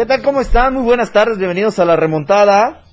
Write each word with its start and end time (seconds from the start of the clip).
¿Qué 0.00 0.06
tal? 0.06 0.22
¿Cómo 0.22 0.40
están? 0.40 0.72
Muy 0.72 0.82
buenas 0.82 1.12
tardes, 1.12 1.36
bienvenidos 1.36 1.78
a 1.78 1.84
la 1.84 1.94
remontada. 1.94 2.84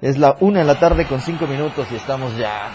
Es 0.00 0.18
la 0.18 0.36
una 0.38 0.60
en 0.60 0.68
la 0.68 0.78
tarde 0.78 1.04
con 1.04 1.20
cinco 1.20 1.48
minutos 1.48 1.88
y 1.90 1.96
estamos 1.96 2.36
ya 2.36 2.70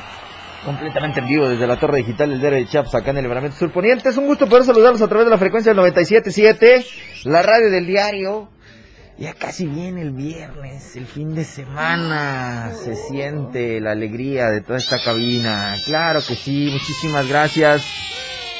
completamente 0.66 1.22
en 1.22 1.28
vivo 1.28 1.48
desde 1.48 1.66
la 1.66 1.80
torre 1.80 2.00
digital 2.00 2.30
del 2.30 2.42
diario 2.42 2.68
de 2.68 2.98
acá 2.98 3.12
en 3.12 3.16
el 3.20 3.24
Libramiento 3.24 3.58
Surponiente. 3.58 4.10
Es 4.10 4.18
un 4.18 4.28
gusto 4.28 4.50
poder 4.50 4.66
saludarlos 4.66 5.02
a 5.02 5.08
través 5.08 5.28
de 5.28 5.32
la 5.32 5.38
frecuencia 5.38 5.74
del 5.74 5.82
97.7, 5.82 6.86
la 7.24 7.42
radio 7.42 7.72
del 7.72 7.88
diario. 7.88 8.50
Ya 9.18 9.34
casi 9.34 9.66
viene 9.66 10.02
el 10.02 10.12
viernes, 10.12 10.98
el 10.98 11.06
fin 11.06 11.34
de 11.34 11.46
semana. 11.46 12.74
Se 12.74 12.96
siente 12.96 13.80
la 13.80 13.92
alegría 13.92 14.48
de 14.48 14.60
toda 14.60 14.78
esta 14.78 15.00
cabina. 15.00 15.78
Claro 15.86 16.20
que 16.28 16.36
sí, 16.36 16.68
muchísimas 16.70 17.30
gracias 17.30 17.86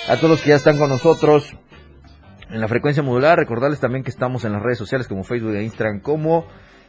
a 0.08 0.16
todos 0.16 0.30
los 0.30 0.42
que 0.42 0.52
ya 0.52 0.56
están 0.56 0.78
con 0.78 0.88
nosotros 0.88 1.54
en 2.50 2.62
la 2.62 2.68
frecuencia 2.68 3.04
modular. 3.04 3.38
Recordarles 3.38 3.80
también 3.80 4.04
que 4.04 4.10
estamos 4.10 4.46
en 4.46 4.54
las 4.54 4.62
redes 4.62 4.78
sociales 4.78 5.08
como 5.08 5.24
Facebook 5.24 5.54
e 5.56 5.64
Instagram 5.64 6.02
como 6.02 6.46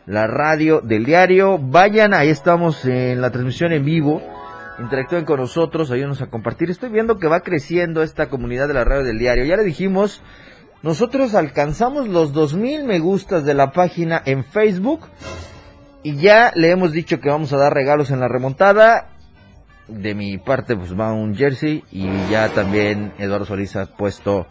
la 0.06 0.26
radio 0.26 0.80
del 0.80 1.04
diario. 1.04 1.58
Vayan, 1.58 2.14
ahí 2.14 2.28
estamos 2.28 2.84
en 2.84 3.20
la 3.20 3.30
transmisión 3.30 3.72
en 3.72 3.84
vivo. 3.84 4.22
Interactúen 4.78 5.24
con 5.24 5.40
nosotros, 5.40 5.90
ayúdenos 5.90 6.22
a 6.22 6.28
compartir. 6.28 6.70
Estoy 6.70 6.88
viendo 6.88 7.18
que 7.18 7.28
va 7.28 7.40
creciendo 7.40 8.02
esta 8.02 8.28
comunidad 8.28 8.66
de 8.66 8.74
la 8.74 8.84
radio 8.84 9.04
del 9.04 9.18
diario. 9.18 9.44
Ya 9.44 9.56
le 9.56 9.64
dijimos, 9.64 10.22
nosotros 10.82 11.34
alcanzamos 11.34 12.08
los 12.08 12.32
2000 12.32 12.84
me 12.84 12.98
gustas 12.98 13.44
de 13.44 13.54
la 13.54 13.72
página 13.72 14.22
en 14.24 14.44
Facebook. 14.44 15.02
Y 16.02 16.16
ya 16.16 16.52
le 16.54 16.70
hemos 16.70 16.92
dicho 16.92 17.20
que 17.20 17.28
vamos 17.28 17.52
a 17.52 17.58
dar 17.58 17.74
regalos 17.74 18.10
en 18.10 18.20
la 18.20 18.28
remontada. 18.28 19.10
De 19.86 20.14
mi 20.14 20.38
parte, 20.38 20.74
pues 20.74 20.98
va 20.98 21.12
un 21.12 21.34
jersey. 21.34 21.84
Y 21.90 22.08
ya 22.30 22.48
también 22.48 23.12
Eduardo 23.18 23.44
Solís 23.44 23.76
ha 23.76 23.84
puesto 23.84 24.46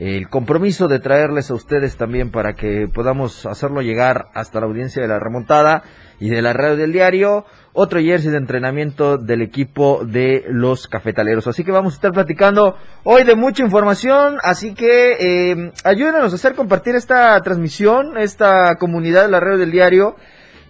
el 0.00 0.30
compromiso 0.30 0.88
de 0.88 0.98
traerles 0.98 1.50
a 1.50 1.54
ustedes 1.54 1.98
también 1.98 2.30
para 2.30 2.54
que 2.54 2.88
podamos 2.88 3.44
hacerlo 3.44 3.82
llegar 3.82 4.28
hasta 4.32 4.58
la 4.58 4.64
audiencia 4.64 5.02
de 5.02 5.08
la 5.08 5.18
remontada 5.18 5.82
y 6.18 6.30
de 6.30 6.40
la 6.40 6.54
radio 6.54 6.78
del 6.78 6.90
diario, 6.90 7.44
otro 7.74 8.00
jersey 8.00 8.30
de 8.30 8.38
entrenamiento 8.38 9.18
del 9.18 9.42
equipo 9.42 10.02
de 10.06 10.44
los 10.48 10.88
cafetaleros. 10.88 11.46
Así 11.48 11.64
que 11.64 11.70
vamos 11.70 11.92
a 11.92 11.96
estar 11.96 12.12
platicando 12.12 12.76
hoy 13.04 13.24
de 13.24 13.36
mucha 13.36 13.62
información, 13.62 14.38
así 14.42 14.72
que 14.72 15.16
eh, 15.20 15.72
ayúdenos 15.84 16.32
a 16.32 16.36
hacer 16.36 16.54
compartir 16.54 16.94
esta 16.94 17.38
transmisión, 17.42 18.16
esta 18.16 18.76
comunidad 18.76 19.24
de 19.24 19.30
la 19.32 19.40
radio 19.40 19.58
del 19.58 19.70
diario. 19.70 20.16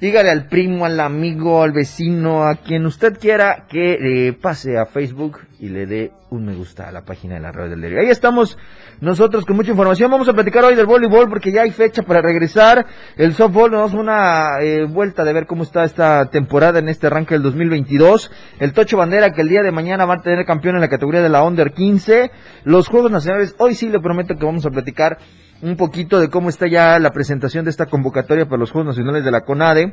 Dígale 0.01 0.31
al 0.31 0.49
primo, 0.49 0.87
al 0.87 0.99
amigo, 0.99 1.63
al 1.63 1.71
vecino, 1.71 2.43
a 2.49 2.57
quien 2.57 2.85
usted 2.85 3.17
quiera 3.21 3.67
que 3.69 4.29
eh, 4.29 4.33
pase 4.33 4.77
a 4.77 4.87
Facebook 4.87 5.39
y 5.61 5.69
le 5.69 5.85
dé 5.85 6.13
un 6.31 6.47
me 6.47 6.55
gusta 6.55 6.89
a 6.89 6.93
la 6.93 7.05
página 7.05 7.35
de 7.35 7.41
la 7.41 7.53
radio 7.53 7.73
del 7.73 7.81
diario. 7.81 8.01
Ahí 8.01 8.09
estamos 8.09 8.57
nosotros 9.03 9.45
con 9.45 9.57
mucha 9.57 9.71
información. 9.71 10.11
Vamos 10.11 10.27
a 10.27 10.33
platicar 10.33 10.65
hoy 10.65 10.75
del 10.75 10.87
voleibol 10.87 11.29
porque 11.29 11.53
ya 11.53 11.63
hay 11.63 11.71
fecha 11.71 12.03
para 12.03 12.23
regresar. 12.23 12.87
El 13.19 13.35
softball 13.35 13.71
nos 13.71 13.93
da 13.93 13.99
una 13.99 14.63
eh, 14.63 14.87
vuelta 14.87 15.23
de 15.23 15.35
ver 15.35 15.47
cómo 15.47 15.63
está 15.63 15.85
esta 15.85 16.31
temporada 16.31 16.79
en 16.79 16.89
este 16.89 17.09
arranque 17.09 17.35
del 17.35 17.43
2022. 17.43 18.31
El 18.59 18.73
Tocho 18.73 18.97
Bandera 18.97 19.33
que 19.33 19.43
el 19.43 19.51
día 19.51 19.63
de 19.63 19.71
mañana 19.71 20.07
va 20.07 20.15
a 20.15 20.23
tener 20.23 20.47
campeón 20.47 20.77
en 20.77 20.81
la 20.81 20.89
categoría 20.89 21.21
de 21.21 21.29
la 21.29 21.43
Under 21.43 21.73
15. 21.73 22.31
Los 22.65 22.89
Juegos 22.89 23.11
Nacionales, 23.11 23.55
hoy 23.59 23.75
sí 23.75 23.91
le 23.91 24.01
prometo 24.01 24.37
que 24.37 24.47
vamos 24.47 24.65
a 24.65 24.71
platicar 24.71 25.19
un 25.61 25.77
poquito 25.77 26.21
de 26.21 26.31
cómo 26.31 26.49
está 26.49 26.69
ya 26.69 26.99
la 26.99 27.11
presentación 27.11 27.67
de 27.67 27.71
esta 27.71 27.85
convocatoria 27.85 28.47
para 28.47 28.57
los 28.57 28.71
Juegos 28.71 28.97
Nacionales 28.97 29.27
de 29.27 29.31
la 29.31 29.43
CONADE. 29.43 29.93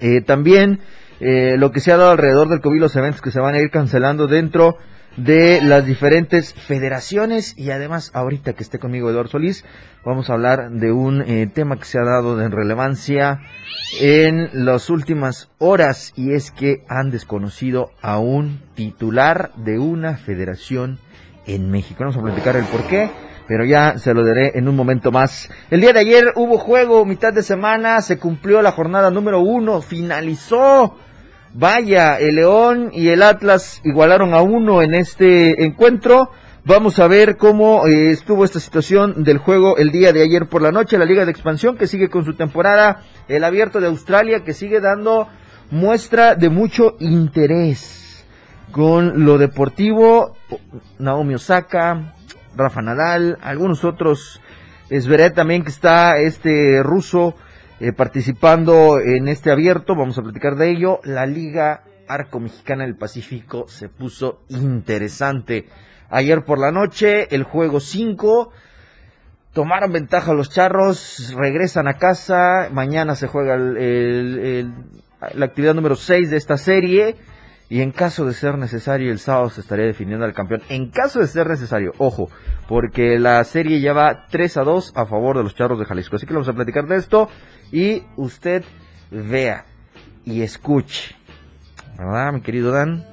Eh, 0.00 0.20
también 0.20 0.80
eh, 1.20 1.56
lo 1.58 1.70
que 1.70 1.80
se 1.80 1.92
ha 1.92 1.96
dado 1.96 2.10
alrededor 2.10 2.48
del 2.48 2.60
COVID, 2.60 2.80
los 2.80 2.96
eventos 2.96 3.20
que 3.20 3.30
se 3.30 3.40
van 3.40 3.54
a 3.54 3.60
ir 3.60 3.70
cancelando 3.70 4.26
dentro 4.26 4.78
de 5.16 5.60
las 5.62 5.86
diferentes 5.86 6.54
federaciones 6.54 7.56
y 7.56 7.70
además 7.70 8.10
ahorita 8.14 8.54
que 8.54 8.64
esté 8.64 8.80
conmigo 8.80 9.10
Eduardo 9.10 9.30
Solís 9.30 9.64
vamos 10.04 10.28
a 10.28 10.32
hablar 10.32 10.70
de 10.70 10.90
un 10.90 11.22
eh, 11.22 11.48
tema 11.52 11.76
que 11.76 11.84
se 11.84 11.98
ha 11.98 12.04
dado 12.04 12.36
de 12.36 12.48
relevancia 12.48 13.40
en 14.00 14.50
las 14.52 14.90
últimas 14.90 15.50
horas 15.58 16.12
y 16.16 16.32
es 16.32 16.50
que 16.50 16.82
han 16.88 17.10
desconocido 17.10 17.90
a 18.02 18.18
un 18.18 18.60
titular 18.74 19.52
de 19.56 19.78
una 19.78 20.16
federación 20.16 20.98
en 21.46 21.70
México. 21.70 22.00
Vamos 22.00 22.16
a 22.16 22.22
platicar 22.22 22.56
el 22.56 22.64
por 22.64 22.84
qué 22.88 23.10
pero 23.46 23.64
ya 23.64 23.98
se 23.98 24.14
lo 24.14 24.24
daré 24.24 24.52
en 24.54 24.68
un 24.68 24.76
momento 24.76 25.12
más. 25.12 25.50
El 25.70 25.80
día 25.80 25.92
de 25.92 26.00
ayer 26.00 26.32
hubo 26.36 26.58
juego, 26.58 27.04
mitad 27.04 27.32
de 27.32 27.42
semana, 27.42 28.00
se 28.00 28.18
cumplió 28.18 28.62
la 28.62 28.72
jornada 28.72 29.10
número 29.10 29.40
uno, 29.40 29.82
finalizó. 29.82 30.96
Vaya, 31.56 32.18
el 32.18 32.34
León 32.34 32.90
y 32.92 33.10
el 33.10 33.22
Atlas 33.22 33.80
igualaron 33.84 34.34
a 34.34 34.42
uno 34.42 34.82
en 34.82 34.92
este 34.92 35.64
encuentro. 35.64 36.32
Vamos 36.64 36.98
a 36.98 37.06
ver 37.06 37.36
cómo 37.36 37.86
eh, 37.86 38.10
estuvo 38.10 38.44
esta 38.44 38.58
situación 38.58 39.22
del 39.22 39.38
juego 39.38 39.76
el 39.76 39.92
día 39.92 40.12
de 40.12 40.24
ayer 40.24 40.48
por 40.48 40.62
la 40.62 40.72
noche. 40.72 40.98
La 40.98 41.04
Liga 41.04 41.24
de 41.24 41.30
Expansión 41.30 41.76
que 41.76 41.86
sigue 41.86 42.08
con 42.08 42.24
su 42.24 42.34
temporada. 42.34 43.02
El 43.28 43.44
Abierto 43.44 43.80
de 43.80 43.86
Australia 43.86 44.42
que 44.42 44.52
sigue 44.52 44.80
dando 44.80 45.28
muestra 45.70 46.34
de 46.34 46.48
mucho 46.48 46.96
interés. 46.98 48.26
Con 48.72 49.24
lo 49.24 49.38
deportivo, 49.38 50.36
Naomi 50.98 51.36
Osaka, 51.36 52.16
Rafa 52.56 52.82
Nadal, 52.82 53.38
algunos 53.42 53.84
otros. 53.84 54.40
Es 54.90 55.06
verdad 55.06 55.32
también 55.34 55.62
que 55.62 55.70
está 55.70 56.18
este 56.18 56.82
ruso 56.82 57.36
eh, 57.80 57.92
participando 57.92 59.00
en 59.00 59.28
este 59.28 59.50
abierto. 59.50 59.94
Vamos 59.96 60.18
a 60.18 60.22
platicar 60.22 60.56
de 60.56 60.70
ello. 60.70 61.00
La 61.04 61.26
Liga 61.26 61.84
Arco 62.08 62.40
Mexicana 62.40 62.84
del 62.84 62.96
Pacífico 62.96 63.66
se 63.68 63.88
puso 63.88 64.42
interesante. 64.48 65.66
Ayer 66.10 66.44
por 66.44 66.58
la 66.58 66.70
noche, 66.70 67.34
el 67.34 67.42
juego 67.44 67.80
5. 67.80 68.50
Tomaron 69.52 69.92
ventaja 69.92 70.34
los 70.34 70.50
charros, 70.50 71.34
regresan 71.36 71.88
a 71.88 71.94
casa. 71.94 72.68
Mañana 72.72 73.14
se 73.14 73.28
juega 73.28 73.56
la 73.56 75.44
actividad 75.44 75.74
número 75.74 75.96
6 75.96 76.30
de 76.30 76.36
esta 76.36 76.56
serie. 76.56 77.16
Y 77.68 77.80
en 77.80 77.92
caso 77.92 78.26
de 78.26 78.34
ser 78.34 78.58
necesario, 78.58 79.10
el 79.10 79.18
sábado 79.18 79.50
se 79.50 79.60
estaría 79.60 79.86
definiendo 79.86 80.24
al 80.24 80.34
campeón. 80.34 80.62
En 80.68 80.90
caso 80.90 81.20
de 81.20 81.26
ser 81.26 81.48
necesario, 81.48 81.92
ojo, 81.98 82.28
porque 82.68 83.18
la 83.18 83.42
serie 83.44 83.80
ya 83.80 83.92
va 83.92 84.26
3 84.28 84.56
a 84.58 84.64
2 84.64 84.92
a 84.94 85.06
favor 85.06 85.36
de 85.38 85.44
los 85.44 85.54
charros 85.54 85.78
de 85.78 85.86
Jalisco. 85.86 86.16
Así 86.16 86.26
que 86.26 86.34
vamos 86.34 86.48
a 86.48 86.52
platicar 86.52 86.86
de 86.86 86.96
esto 86.96 87.28
y 87.72 88.02
usted 88.16 88.64
vea 89.10 89.64
y 90.24 90.42
escuche. 90.42 91.16
¿Verdad, 91.96 92.32
mi 92.32 92.40
querido 92.42 92.70
Dan? 92.70 93.04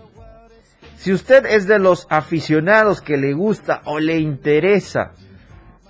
Si 0.95 1.11
usted 1.13 1.45
es 1.45 1.65
de 1.65 1.79
los 1.79 2.05
aficionados 2.09 3.01
que 3.01 3.17
le 3.17 3.33
gusta 3.33 3.81
o 3.85 3.99
le 3.99 4.19
interesa 4.19 5.13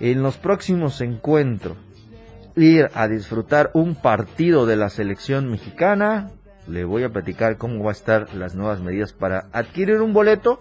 en 0.00 0.22
los 0.22 0.38
próximos 0.38 1.00
encuentros 1.00 1.76
ir 2.56 2.90
a 2.94 3.08
disfrutar 3.08 3.70
un 3.74 3.94
partido 3.94 4.66
de 4.66 4.76
la 4.76 4.88
selección 4.88 5.50
mexicana, 5.50 6.30
le 6.66 6.84
voy 6.84 7.02
a 7.04 7.10
platicar 7.10 7.56
cómo 7.56 7.82
va 7.84 7.90
a 7.90 7.92
estar 7.92 8.34
las 8.34 8.54
nuevas 8.54 8.80
medidas 8.80 9.12
para 9.12 9.46
adquirir 9.52 10.00
un 10.00 10.12
boleto. 10.12 10.60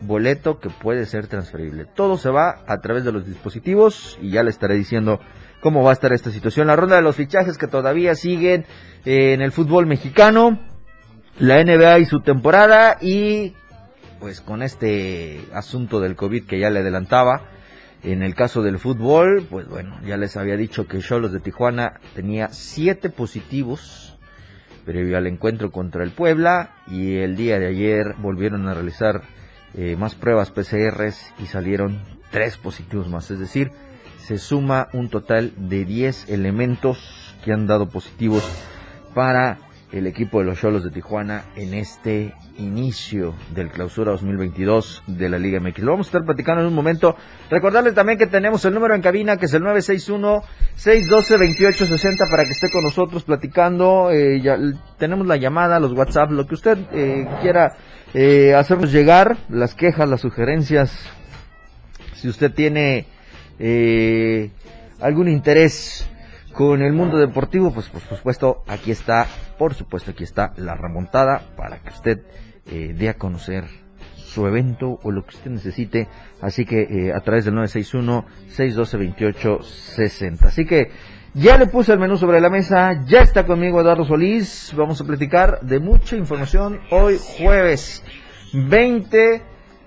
Boleto 0.00 0.58
que 0.58 0.68
puede 0.68 1.06
ser 1.06 1.28
transferible. 1.28 1.84
Todo 1.84 2.18
se 2.18 2.28
va 2.30 2.62
a 2.66 2.80
través 2.80 3.04
de 3.04 3.12
los 3.12 3.26
dispositivos 3.26 4.18
y 4.20 4.30
ya 4.30 4.42
le 4.42 4.50
estaré 4.50 4.74
diciendo 4.74 5.20
cómo 5.60 5.84
va 5.84 5.90
a 5.90 5.92
estar 5.92 6.12
esta 6.12 6.30
situación. 6.30 6.66
La 6.66 6.76
ronda 6.76 6.96
de 6.96 7.02
los 7.02 7.16
fichajes 7.16 7.56
que 7.56 7.68
todavía 7.68 8.14
siguen 8.14 8.66
en 9.04 9.40
el 9.42 9.52
fútbol 9.52 9.86
mexicano, 9.86 10.58
la 11.38 11.62
NBA 11.62 12.00
y 12.00 12.04
su 12.04 12.20
temporada 12.20 12.98
y 13.00 13.54
pues 14.18 14.40
con 14.40 14.62
este 14.62 15.40
asunto 15.52 16.00
del 16.00 16.16
COVID 16.16 16.46
que 16.46 16.58
ya 16.58 16.70
le 16.70 16.80
adelantaba. 16.80 17.42
En 18.04 18.22
el 18.22 18.34
caso 18.34 18.62
del 18.62 18.80
fútbol, 18.80 19.46
pues 19.48 19.68
bueno, 19.68 20.00
ya 20.04 20.16
les 20.16 20.36
había 20.36 20.56
dicho 20.56 20.88
que 20.88 20.98
Cholos 20.98 21.32
de 21.32 21.38
Tijuana 21.38 22.00
tenía 22.14 22.48
siete 22.48 23.10
positivos 23.10 24.11
previo 24.84 25.16
al 25.16 25.26
encuentro 25.26 25.70
contra 25.70 26.04
el 26.04 26.10
Puebla 26.10 26.70
y 26.86 27.16
el 27.16 27.36
día 27.36 27.58
de 27.58 27.66
ayer 27.66 28.14
volvieron 28.18 28.68
a 28.68 28.74
realizar 28.74 29.22
eh, 29.74 29.96
más 29.96 30.14
pruebas 30.14 30.50
PCRs 30.50 31.32
y 31.38 31.46
salieron 31.46 32.00
tres 32.30 32.56
positivos 32.56 33.08
más, 33.08 33.30
es 33.30 33.38
decir, 33.38 33.70
se 34.18 34.38
suma 34.38 34.88
un 34.92 35.08
total 35.08 35.52
de 35.56 35.84
10 35.84 36.28
elementos 36.28 37.34
que 37.44 37.52
han 37.52 37.66
dado 37.66 37.88
positivos 37.88 38.44
para 39.14 39.58
el 39.92 40.06
equipo 40.06 40.40
de 40.40 40.46
los 40.46 40.58
Cholos 40.58 40.82
de 40.84 40.90
Tijuana 40.90 41.44
en 41.54 41.74
este 41.74 42.32
inicio 42.58 43.34
del 43.54 43.70
clausura 43.70 44.12
2022 44.12 45.02
de 45.06 45.28
la 45.28 45.38
Liga 45.38 45.60
MX. 45.60 45.80
Lo 45.80 45.90
vamos 45.92 46.06
a 46.06 46.08
estar 46.08 46.24
platicando 46.24 46.62
en 46.62 46.68
un 46.68 46.74
momento. 46.74 47.14
Recordarles 47.50 47.94
también 47.94 48.16
que 48.18 48.26
tenemos 48.26 48.64
el 48.64 48.72
número 48.74 48.94
en 48.94 49.02
cabina 49.02 49.36
que 49.36 49.44
es 49.46 49.54
el 49.54 49.62
961-612-2860 49.62 52.30
para 52.30 52.44
que 52.44 52.52
esté 52.52 52.70
con 52.70 52.82
nosotros 52.82 53.24
platicando. 53.24 54.10
Eh, 54.10 54.42
tenemos 54.98 55.26
la 55.26 55.36
llamada, 55.36 55.78
los 55.78 55.92
WhatsApp, 55.92 56.30
lo 56.30 56.46
que 56.46 56.54
usted 56.54 56.78
eh, 56.92 57.28
quiera 57.42 57.76
eh, 58.14 58.54
hacernos 58.54 58.90
llegar, 58.92 59.36
las 59.48 59.74
quejas, 59.74 60.08
las 60.08 60.22
sugerencias. 60.22 60.96
Si 62.14 62.28
usted 62.28 62.52
tiene 62.52 63.06
eh, 63.58 64.50
algún 65.00 65.28
interés 65.28 66.08
con 66.52 66.82
el 66.82 66.92
mundo 66.92 67.18
deportivo, 67.18 67.72
pues 67.72 67.88
por 67.88 68.02
supuesto 68.02 68.62
aquí 68.66 68.90
está, 68.90 69.26
por 69.58 69.74
supuesto 69.74 70.10
aquí 70.10 70.24
está 70.24 70.52
la 70.56 70.74
remontada 70.74 71.42
para 71.56 71.78
que 71.78 71.90
usted 71.90 72.26
eh, 72.66 72.92
dé 72.96 73.08
a 73.08 73.14
conocer 73.14 73.64
su 74.16 74.46
evento 74.46 74.98
o 75.02 75.10
lo 75.10 75.24
que 75.24 75.36
usted 75.36 75.50
necesite. 75.50 76.08
Así 76.40 76.64
que 76.64 76.82
eh, 76.82 77.12
a 77.12 77.20
través 77.20 77.44
del 77.44 77.54
961-612-2860. 77.54 80.42
Así 80.42 80.64
que 80.64 80.90
ya 81.34 81.56
le 81.56 81.66
puse 81.66 81.92
el 81.92 81.98
menú 81.98 82.16
sobre 82.16 82.40
la 82.40 82.50
mesa, 82.50 83.04
ya 83.06 83.20
está 83.20 83.46
conmigo 83.46 83.80
Eduardo 83.80 84.04
Solís. 84.04 84.72
Vamos 84.76 85.00
a 85.00 85.04
platicar 85.04 85.60
de 85.62 85.80
mucha 85.80 86.16
información 86.16 86.80
hoy 86.90 87.18
jueves 87.38 88.04
20 88.52 89.42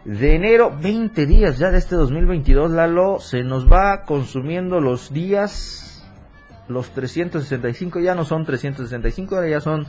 de 0.06 0.36
enero, 0.36 0.76
20 0.82 1.26
días 1.26 1.58
ya 1.58 1.72
de 1.72 1.80
este 1.80 1.96
2022, 1.96 2.72
Lalo. 2.72 3.20
Se 3.20 3.44
nos 3.44 3.72
va 3.72 4.04
consumiendo 4.04 4.80
los 4.80 5.14
días 5.14 5.95
los 6.68 6.90
365 6.92 8.00
ya 8.00 8.16
no 8.16 8.26
son 8.26 8.46
365, 8.46 9.36
ahora 9.36 9.50
ya 9.50 9.62
son 9.62 9.88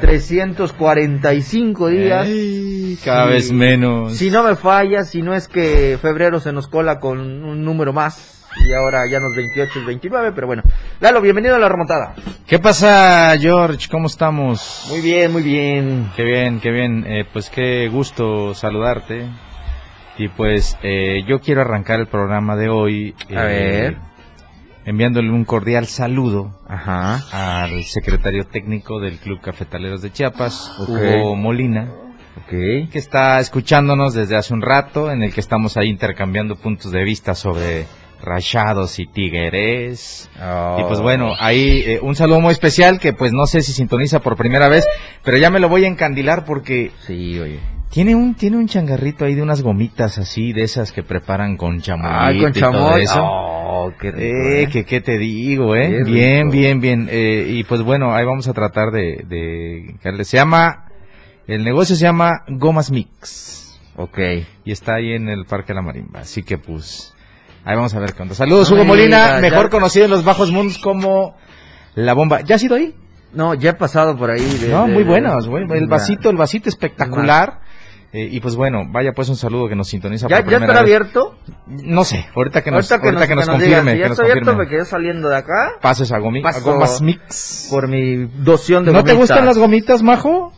345 0.00 1.88
días. 1.88 2.26
Ey, 2.26 2.98
cada 3.04 3.26
vez 3.26 3.52
menos. 3.52 4.16
Si 4.16 4.30
no 4.30 4.42
me 4.42 4.56
falla, 4.56 5.04
si 5.04 5.22
no 5.22 5.34
es 5.34 5.48
que 5.48 5.98
febrero 6.00 6.40
se 6.40 6.52
nos 6.52 6.68
cola 6.68 7.00
con 7.00 7.18
un 7.18 7.64
número 7.64 7.92
más 7.92 8.46
y 8.66 8.72
ahora 8.72 9.06
ya 9.06 9.20
nos 9.20 9.34
28 9.36 9.80
y 9.80 9.84
29, 9.84 10.32
pero 10.34 10.46
bueno. 10.46 10.62
Lalo, 11.00 11.20
bienvenido 11.20 11.54
a 11.54 11.58
la 11.58 11.68
remontada. 11.68 12.14
¿Qué 12.46 12.58
pasa, 12.58 13.34
George? 13.38 13.88
¿Cómo 13.90 14.06
estamos? 14.06 14.86
Muy 14.88 15.00
bien, 15.00 15.32
muy 15.32 15.42
bien. 15.42 16.10
Qué 16.16 16.24
bien, 16.24 16.60
qué 16.60 16.70
bien. 16.70 17.04
Eh, 17.06 17.24
pues 17.32 17.50
qué 17.50 17.88
gusto 17.88 18.54
saludarte. 18.54 19.26
Y 20.16 20.28
pues 20.28 20.76
eh, 20.82 21.22
yo 21.28 21.40
quiero 21.40 21.60
arrancar 21.60 22.00
el 22.00 22.06
programa 22.06 22.56
de 22.56 22.68
hoy. 22.68 23.14
A 23.30 23.44
eh, 23.44 23.46
ver 23.46 24.07
enviándole 24.88 25.30
un 25.30 25.44
cordial 25.44 25.86
saludo 25.86 26.50
Ajá. 26.66 27.22
al 27.30 27.84
secretario 27.84 28.46
técnico 28.46 29.00
del 29.00 29.18
Club 29.18 29.38
Cafetaleros 29.42 30.00
de 30.00 30.10
Chiapas, 30.10 30.72
okay. 30.78 31.20
Hugo 31.20 31.36
Molina, 31.36 31.90
okay. 32.42 32.86
que 32.86 32.98
está 32.98 33.38
escuchándonos 33.38 34.14
desde 34.14 34.36
hace 34.36 34.54
un 34.54 34.62
rato, 34.62 35.10
en 35.10 35.22
el 35.22 35.34
que 35.34 35.40
estamos 35.40 35.76
ahí 35.76 35.90
intercambiando 35.90 36.56
puntos 36.56 36.90
de 36.90 37.04
vista 37.04 37.34
sobre 37.34 37.84
Rayados 38.22 38.98
y 38.98 39.06
Tigres. 39.06 40.30
Oh. 40.42 40.78
Y 40.80 40.84
pues 40.84 41.00
bueno, 41.00 41.34
ahí 41.38 41.82
eh, 41.86 42.00
un 42.00 42.16
saludo 42.16 42.40
muy 42.40 42.52
especial 42.52 42.98
que 42.98 43.12
pues 43.12 43.34
no 43.34 43.46
sé 43.46 43.60
si 43.60 43.72
sintoniza 43.72 44.20
por 44.20 44.36
primera 44.36 44.68
vez, 44.68 44.86
pero 45.22 45.36
ya 45.36 45.50
me 45.50 45.60
lo 45.60 45.68
voy 45.68 45.84
a 45.84 45.88
encandilar 45.88 46.46
porque... 46.46 46.92
Sí, 47.06 47.38
oye. 47.38 47.60
Tiene 47.90 48.14
un, 48.14 48.34
tiene 48.34 48.58
un 48.58 48.68
changarrito 48.68 49.24
ahí 49.24 49.34
de 49.34 49.42
unas 49.42 49.62
gomitas 49.62 50.18
así, 50.18 50.52
de 50.52 50.62
esas 50.62 50.92
que 50.92 51.02
preparan 51.02 51.56
con 51.56 51.80
chamoy 51.80 52.10
ah, 52.10 52.32
con 52.38 52.50
y 52.50 52.60
todo 52.60 52.96
eso. 52.96 53.22
Oh, 53.22 53.47
qué 54.00 54.10
rico, 54.12 54.22
eh, 54.22 54.62
eh. 54.62 54.68
que 54.68 54.84
qué 54.84 55.00
te 55.00 55.18
digo, 55.18 55.74
eh. 55.76 56.02
Bien, 56.04 56.48
bien, 56.50 56.80
bien. 56.80 57.08
Eh, 57.10 57.46
y 57.48 57.64
pues 57.64 57.82
bueno, 57.82 58.14
ahí 58.14 58.24
vamos 58.24 58.48
a 58.48 58.52
tratar 58.54 58.90
de, 58.90 59.24
de, 59.28 60.24
se 60.24 60.36
llama, 60.36 60.86
el 61.46 61.64
negocio 61.64 61.94
se 61.96 62.02
llama 62.02 62.42
Gomas 62.48 62.90
Mix. 62.90 63.78
Ok. 63.96 64.18
Y 64.64 64.72
está 64.72 64.94
ahí 64.94 65.12
en 65.12 65.28
el 65.28 65.44
Parque 65.44 65.74
La 65.74 65.82
Marimba. 65.82 66.20
Así 66.20 66.42
que 66.42 66.56
pues, 66.58 67.14
ahí 67.64 67.74
vamos 67.76 67.94
a 67.94 68.00
ver 68.00 68.14
onda. 68.18 68.34
Saludos, 68.34 68.70
No 68.70 68.76
Hugo 68.76 68.84
Molina, 68.84 69.38
mejor 69.40 69.64
ya. 69.64 69.70
conocido 69.70 70.04
en 70.06 70.10
los 70.12 70.24
bajos 70.24 70.50
mundos 70.50 70.78
como 70.78 71.36
La 71.94 72.14
Bomba. 72.14 72.40
¿Ya 72.42 72.54
has 72.56 72.62
ido 72.62 72.76
ahí? 72.76 72.94
No, 73.34 73.52
ya 73.54 73.70
he 73.70 73.74
pasado 73.74 74.16
por 74.16 74.30
ahí. 74.30 74.40
De, 74.58 74.68
No, 74.68 74.86
de- 74.86 74.92
muy 74.94 75.02
de- 75.04 75.10
buenas, 75.10 75.46
güey. 75.46 75.64
El 75.64 75.80
de- 75.80 75.86
vasito, 75.86 76.30
el 76.30 76.36
vasito 76.36 76.68
espectacular. 76.70 77.60
Eh, 78.12 78.26
y 78.30 78.40
pues 78.40 78.56
bueno, 78.56 78.84
vaya 78.88 79.12
pues 79.12 79.28
un 79.28 79.36
saludo 79.36 79.68
que 79.68 79.76
nos 79.76 79.88
sintoniza 79.88 80.28
¿Ya, 80.28 80.42
por 80.42 80.50
ya 80.50 80.58
vez. 80.60 80.70
abierto? 80.70 81.36
No 81.66 82.04
sé, 82.04 82.26
ahorita 82.34 82.62
que 82.64 82.70
nos, 82.70 82.90
Ahorita 82.90 82.98
que 83.06 83.12
nos, 83.12 83.20
ahorita 83.20 83.28
que 83.28 83.34
nos 83.34 83.44
que 83.46 83.52
nos 83.52 83.60
digan, 83.62 83.78
confirme, 83.80 83.90
si 83.92 83.96
que 83.96 84.00
ya 84.02 84.10
está 84.12 84.22
abierto, 84.22 84.54
me 84.56 84.66
quedé 84.66 84.84
saliendo 84.86 85.28
de 85.28 85.36
acá 85.36 85.72
Pases 85.82 86.10
a, 86.12 86.18
gomi- 86.18 86.42
a 86.46 86.58
gomas 86.60 87.02
mix. 87.02 87.68
por 87.70 87.86
mi 87.86 88.24
doción 88.38 88.86
de 88.86 88.92
¿No 88.92 89.04
te 89.04 89.12
gustan 89.12 89.44
las 89.44 89.58
gomitas, 89.58 90.02
majo? 90.02 90.52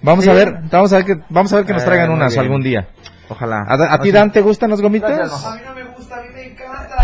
Vamos 0.00 0.24
Sí. 0.24 0.30
a 0.30 0.32
ver, 0.32 0.54
vamos 0.70 0.90
a 0.94 0.96
ver 0.96 1.04
que, 1.04 1.16
vamos 1.28 1.52
a 1.52 1.56
ver 1.56 1.66
que 1.66 1.72
nos 1.74 1.84
traigan 1.84 2.10
unas 2.10 2.32
bien. 2.32 2.40
algún 2.44 2.62
día. 2.62 2.88
Ojalá. 3.28 3.64
¿A, 3.68 3.94
a 3.94 4.00
ti, 4.00 4.10
Dan, 4.10 4.32
te 4.32 4.40
gustan 4.40 4.70
las 4.70 4.80
gomitas? 4.80 5.10
Gracias, 5.14 5.44
A 5.44 5.56
mí 5.56 5.60
no 5.66 5.74
me 5.74 5.84
gusta, 5.94 6.16
a 6.16 6.22
mí 6.22 6.28
me 6.34 6.44
encanta. 6.46 6.96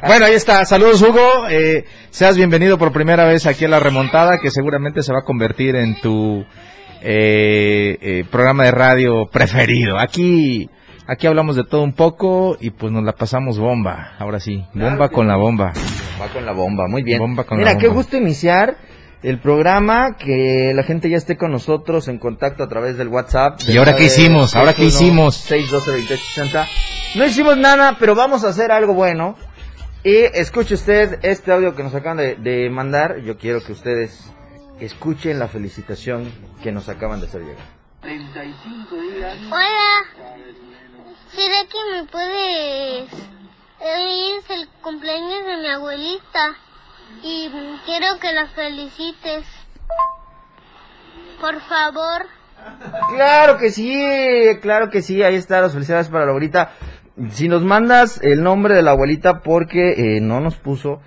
bueno, 0.06 0.24
ahí 0.26 0.32
está. 0.34 0.64
Saludos, 0.64 1.02
Hugo. 1.02 1.46
Eh, 1.50 1.84
seas 2.10 2.36
bienvenido 2.36 2.78
por 2.78 2.92
primera 2.92 3.24
vez 3.26 3.44
aquí 3.46 3.66
a 3.66 3.68
La 3.68 3.80
Remontada, 3.80 4.38
que 4.38 4.50
seguramente 4.50 5.02
se 5.02 5.12
va 5.12 5.18
a 5.20 5.24
convertir 5.24 5.76
en 5.76 6.00
tu 6.00 6.46
eh, 7.06 7.98
eh, 8.00 8.24
programa 8.30 8.64
de 8.64 8.70
radio 8.70 9.26
preferido. 9.30 9.98
Aquí, 9.98 10.70
aquí 11.06 11.26
hablamos 11.26 11.54
de 11.54 11.64
todo 11.64 11.82
un 11.82 11.92
poco 11.92 12.56
y 12.58 12.70
pues 12.70 12.90
nos 12.92 13.04
la 13.04 13.12
pasamos 13.12 13.58
bomba. 13.58 14.14
Ahora 14.18 14.40
sí, 14.40 14.64
bomba 14.72 15.10
con 15.10 15.28
la 15.28 15.36
bomba. 15.36 15.74
Va 16.20 16.28
con 16.28 16.46
la 16.46 16.52
bomba, 16.52 16.88
muy 16.88 17.02
bien. 17.02 17.18
Bomba 17.18 17.44
con 17.44 17.58
Mira, 17.58 17.74
la 17.74 17.78
qué 17.78 17.88
bomba. 17.88 18.00
gusto 18.02 18.16
iniciar 18.16 18.78
el 19.22 19.38
programa, 19.38 20.16
que 20.16 20.72
la 20.74 20.82
gente 20.82 21.10
ya 21.10 21.18
esté 21.18 21.36
con 21.36 21.50
nosotros 21.52 22.08
en 22.08 22.18
contacto 22.18 22.62
a 22.62 22.68
través 22.68 22.96
del 22.96 23.08
WhatsApp. 23.08 23.60
¿Y 23.68 23.76
ahora 23.76 23.96
qué 23.96 24.04
hicimos? 24.04 24.56
¿Ahora 24.56 24.72
qué 24.72 24.84
hicimos? 24.84 25.36
612 25.36 26.66
No 27.16 27.26
hicimos 27.26 27.58
nada, 27.58 27.96
pero 28.00 28.14
vamos 28.14 28.44
a 28.44 28.48
hacer 28.48 28.72
algo 28.72 28.94
bueno. 28.94 29.36
Y 30.02 30.16
escuche 30.34 30.74
usted 30.74 31.18
este 31.22 31.52
audio 31.52 31.74
que 31.74 31.82
nos 31.82 31.94
acaban 31.94 32.16
de, 32.18 32.34
de 32.36 32.68
mandar. 32.70 33.20
Yo 33.22 33.38
quiero 33.38 33.62
que 33.62 33.72
ustedes 33.72 34.33
escuchen 34.80 35.38
la 35.38 35.48
felicitación 35.48 36.32
que 36.62 36.72
nos 36.72 36.88
acaban 36.88 37.20
de 37.20 37.26
hacer 37.26 37.42
llegar. 37.42 37.66
Hola. 39.50 40.04
¿Será 41.28 41.64
que 41.68 41.78
me 41.92 42.04
puedes? 42.04 43.10
Hoy 43.80 44.38
es 44.38 44.50
el 44.50 44.68
cumpleaños 44.82 45.46
de 45.46 45.56
mi 45.58 45.68
abuelita 45.68 46.56
y 47.22 47.50
quiero 47.84 48.18
que 48.20 48.32
la 48.32 48.46
felicites. 48.48 49.44
Por 51.40 51.60
favor. 51.62 52.26
Claro 53.14 53.58
que 53.58 53.70
sí, 53.70 53.94
claro 54.62 54.90
que 54.90 55.02
sí, 55.02 55.22
ahí 55.22 55.34
está 55.34 55.60
las 55.60 55.72
felicidades 55.72 56.08
para 56.08 56.24
la 56.24 56.30
abuelita. 56.30 56.72
Si 57.30 57.48
nos 57.48 57.62
mandas 57.62 58.20
el 58.22 58.42
nombre 58.42 58.74
de 58.74 58.82
la 58.82 58.92
abuelita 58.92 59.40
porque 59.40 60.16
eh, 60.16 60.20
no 60.20 60.40
nos 60.40 60.56
puso, 60.56 61.00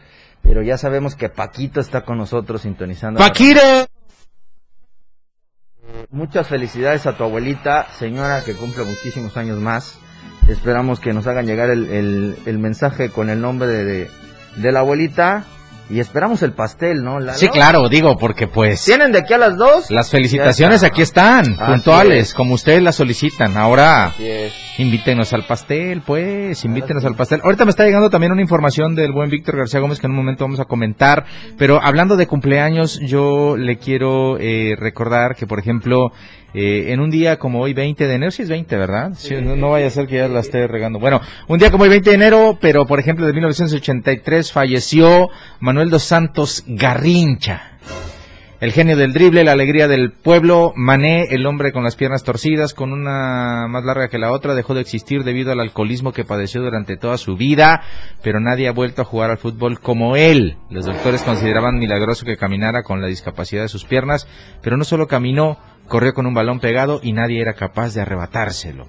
pero 0.47 0.61
ya 0.63 0.77
sabemos 0.77 1.15
que 1.15 1.29
Paquito 1.29 1.79
está 1.81 2.01
con 2.05 2.17
nosotros 2.17 2.61
sintonizando. 2.61 3.19
¡Paquiro! 3.19 3.61
Muchas 6.09 6.47
felicidades 6.47 7.05
a 7.05 7.17
tu 7.17 7.23
abuelita, 7.23 7.87
señora 7.99 8.41
que 8.43 8.53
cumple 8.53 8.83
muchísimos 8.85 9.35
años 9.37 9.59
más. 9.59 9.99
Esperamos 10.47 10.99
que 11.01 11.13
nos 11.13 11.27
hagan 11.27 11.45
llegar 11.45 11.69
el, 11.69 11.89
el- 11.89 12.37
el 12.45 12.57
mensaje 12.57 13.09
con 13.09 13.29
el 13.29 13.41
nombre 13.41 13.67
de, 13.67 13.83
de, 13.83 14.09
de 14.55 14.71
la 14.71 14.79
abuelita 14.79 15.43
y 15.89 15.99
esperamos 15.99 16.43
el 16.43 16.53
pastel, 16.53 17.03
¿no? 17.03 17.19
Lalo? 17.19 17.37
Sí, 17.37 17.47
claro, 17.47 17.87
digo, 17.89 18.17
porque 18.17 18.47
pues... 18.47 18.83
¿Tienen 18.83 19.11
de 19.11 19.19
aquí 19.19 19.33
a 19.33 19.37
las 19.37 19.57
dos? 19.57 19.89
Las 19.89 20.09
felicitaciones 20.09 20.77
está. 20.77 20.87
aquí 20.87 21.01
están, 21.01 21.53
Así 21.53 21.71
puntuales, 21.71 22.29
es. 22.29 22.33
como 22.33 22.53
ustedes 22.55 22.83
las 22.83 22.95
solicitan. 22.95 23.55
Ahora, 23.57 24.13
invítenos 24.77 25.33
al 25.33 25.45
pastel, 25.45 26.01
pues, 26.05 26.63
invítenos 26.65 27.05
al 27.05 27.15
pastel. 27.15 27.41
Ahorita 27.43 27.65
me 27.65 27.71
está 27.71 27.85
llegando 27.85 28.09
también 28.09 28.31
una 28.31 28.41
información 28.41 28.95
del 28.95 29.11
buen 29.11 29.29
Víctor 29.29 29.57
García 29.57 29.79
Gómez 29.79 29.99
que 29.99 30.07
en 30.07 30.11
un 30.11 30.17
momento 30.17 30.43
vamos 30.43 30.59
a 30.59 30.65
comentar. 30.65 31.25
Pero 31.57 31.81
hablando 31.81 32.17
de 32.17 32.27
cumpleaños, 32.27 32.99
yo 32.99 33.55
le 33.57 33.77
quiero 33.77 34.37
eh, 34.39 34.75
recordar 34.77 35.35
que, 35.35 35.47
por 35.47 35.59
ejemplo, 35.59 36.11
eh, 36.53 36.91
en 36.91 36.99
un 36.99 37.09
día 37.09 37.37
como 37.37 37.61
hoy, 37.61 37.73
20 37.73 38.07
de 38.07 38.13
enero, 38.13 38.31
sí 38.31 38.43
es 38.43 38.49
20, 38.49 38.77
¿verdad? 38.77 39.11
Sí, 39.15 39.35
no, 39.41 39.55
no 39.55 39.71
vaya 39.71 39.87
a 39.87 39.91
ser 39.91 40.07
que 40.07 40.15
ya 40.15 40.27
la 40.27 40.39
esté 40.39 40.67
regando. 40.67 40.99
Bueno, 40.99 41.21
un 41.47 41.59
día 41.59 41.71
como 41.71 41.83
hoy, 41.83 41.89
20 41.89 42.09
de 42.09 42.15
enero, 42.15 42.57
pero 42.59 42.85
por 42.85 42.99
ejemplo, 42.99 43.25
de 43.25 43.33
1983 43.33 44.51
falleció 44.51 45.29
Manuel 45.59 45.89
dos 45.89 46.03
Santos 46.03 46.63
Garrincha. 46.67 47.77
El 48.59 48.71
genio 48.71 48.97
del 48.97 49.13
drible, 49.13 49.43
la 49.43 49.51
alegría 49.51 49.87
del 49.87 50.11
pueblo, 50.11 50.73
Mané, 50.75 51.27
el 51.29 51.45
hombre 51.45 51.71
con 51.71 51.83
las 51.83 51.95
piernas 51.95 52.23
torcidas, 52.23 52.73
con 52.73 52.91
una 52.91 53.67
más 53.69 53.83
larga 53.83 54.07
que 54.07 54.17
la 54.17 54.31
otra, 54.31 54.55
dejó 54.55 54.73
de 54.73 54.81
existir 54.81 55.23
debido 55.23 55.51
al 55.51 55.59
alcoholismo 55.59 56.11
que 56.11 56.25
padeció 56.25 56.63
durante 56.63 56.97
toda 56.97 57.19
su 57.19 57.37
vida, 57.37 57.83
pero 58.23 58.39
nadie 58.39 58.67
ha 58.67 58.71
vuelto 58.71 59.03
a 59.03 59.05
jugar 59.05 59.29
al 59.29 59.37
fútbol 59.37 59.79
como 59.79 60.15
él. 60.15 60.57
Los 60.71 60.87
doctores 60.87 61.21
consideraban 61.21 61.77
milagroso 61.77 62.25
que 62.25 62.35
caminara 62.35 62.81
con 62.81 62.99
la 62.99 63.05
discapacidad 63.05 63.61
de 63.61 63.69
sus 63.69 63.85
piernas, 63.85 64.27
pero 64.63 64.75
no 64.75 64.85
solo 64.85 65.05
caminó, 65.05 65.59
corrió 65.87 66.13
con 66.13 66.25
un 66.25 66.33
balón 66.33 66.59
pegado 66.59 66.99
y 67.03 67.13
nadie 67.13 67.41
era 67.41 67.53
capaz 67.53 67.93
de 67.93 68.01
arrebatárselo. 68.01 68.87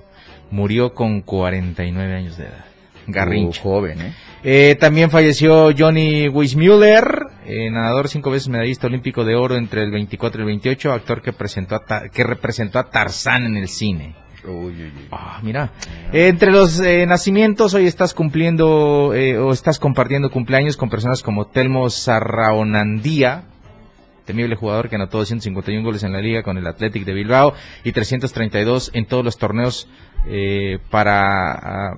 Murió 0.50 0.94
con 0.94 1.22
49 1.22 2.14
años 2.14 2.36
de 2.36 2.44
edad. 2.44 2.64
Garrincha. 3.06 3.60
Uh, 3.60 3.62
joven, 3.62 4.00
¿eh? 4.02 4.14
Eh, 4.44 4.76
también 4.78 5.10
falleció 5.10 5.70
Johnny 5.76 6.28
Weissmuller, 6.28 7.26
eh, 7.46 7.70
nadador 7.70 8.08
cinco 8.08 8.30
veces 8.30 8.48
medallista 8.48 8.86
olímpico 8.86 9.24
de 9.24 9.34
oro 9.34 9.56
entre 9.56 9.82
el 9.82 9.90
24 9.90 10.40
y 10.40 10.42
el 10.42 10.46
28, 10.46 10.92
actor 10.92 11.22
que, 11.22 11.32
presentó 11.32 11.76
a 11.76 12.08
que 12.08 12.22
representó 12.22 12.78
a 12.78 12.90
Tarzán 12.90 13.46
en 13.46 13.56
el 13.56 13.68
cine. 13.68 14.14
Ah, 15.10 15.40
mira. 15.42 15.72
Eh, 16.12 16.28
entre 16.28 16.50
los 16.50 16.80
eh, 16.80 17.06
nacimientos, 17.06 17.74
hoy 17.74 17.86
estás 17.86 18.14
cumpliendo 18.14 19.12
eh, 19.14 19.38
o 19.38 19.52
estás 19.52 19.78
compartiendo 19.78 20.30
cumpleaños 20.30 20.76
con 20.76 20.88
personas 20.88 21.22
como 21.22 21.46
Telmo 21.46 21.88
Sarraonandía, 21.90 23.44
temible 24.28 24.54
jugador 24.54 24.88
que 24.88 24.94
anotó 24.94 25.18
251 25.18 25.82
goles 25.84 26.04
en 26.04 26.12
la 26.12 26.20
liga 26.20 26.44
con 26.44 26.56
el 26.58 26.66
Athletic 26.66 27.04
de 27.04 27.14
Bilbao 27.14 27.54
y 27.82 27.90
332 27.90 28.90
en 28.94 29.06
todos 29.06 29.24
los 29.24 29.36
torneos 29.38 29.88
eh, 30.28 30.78
para... 30.90 31.52
ah, 31.52 31.96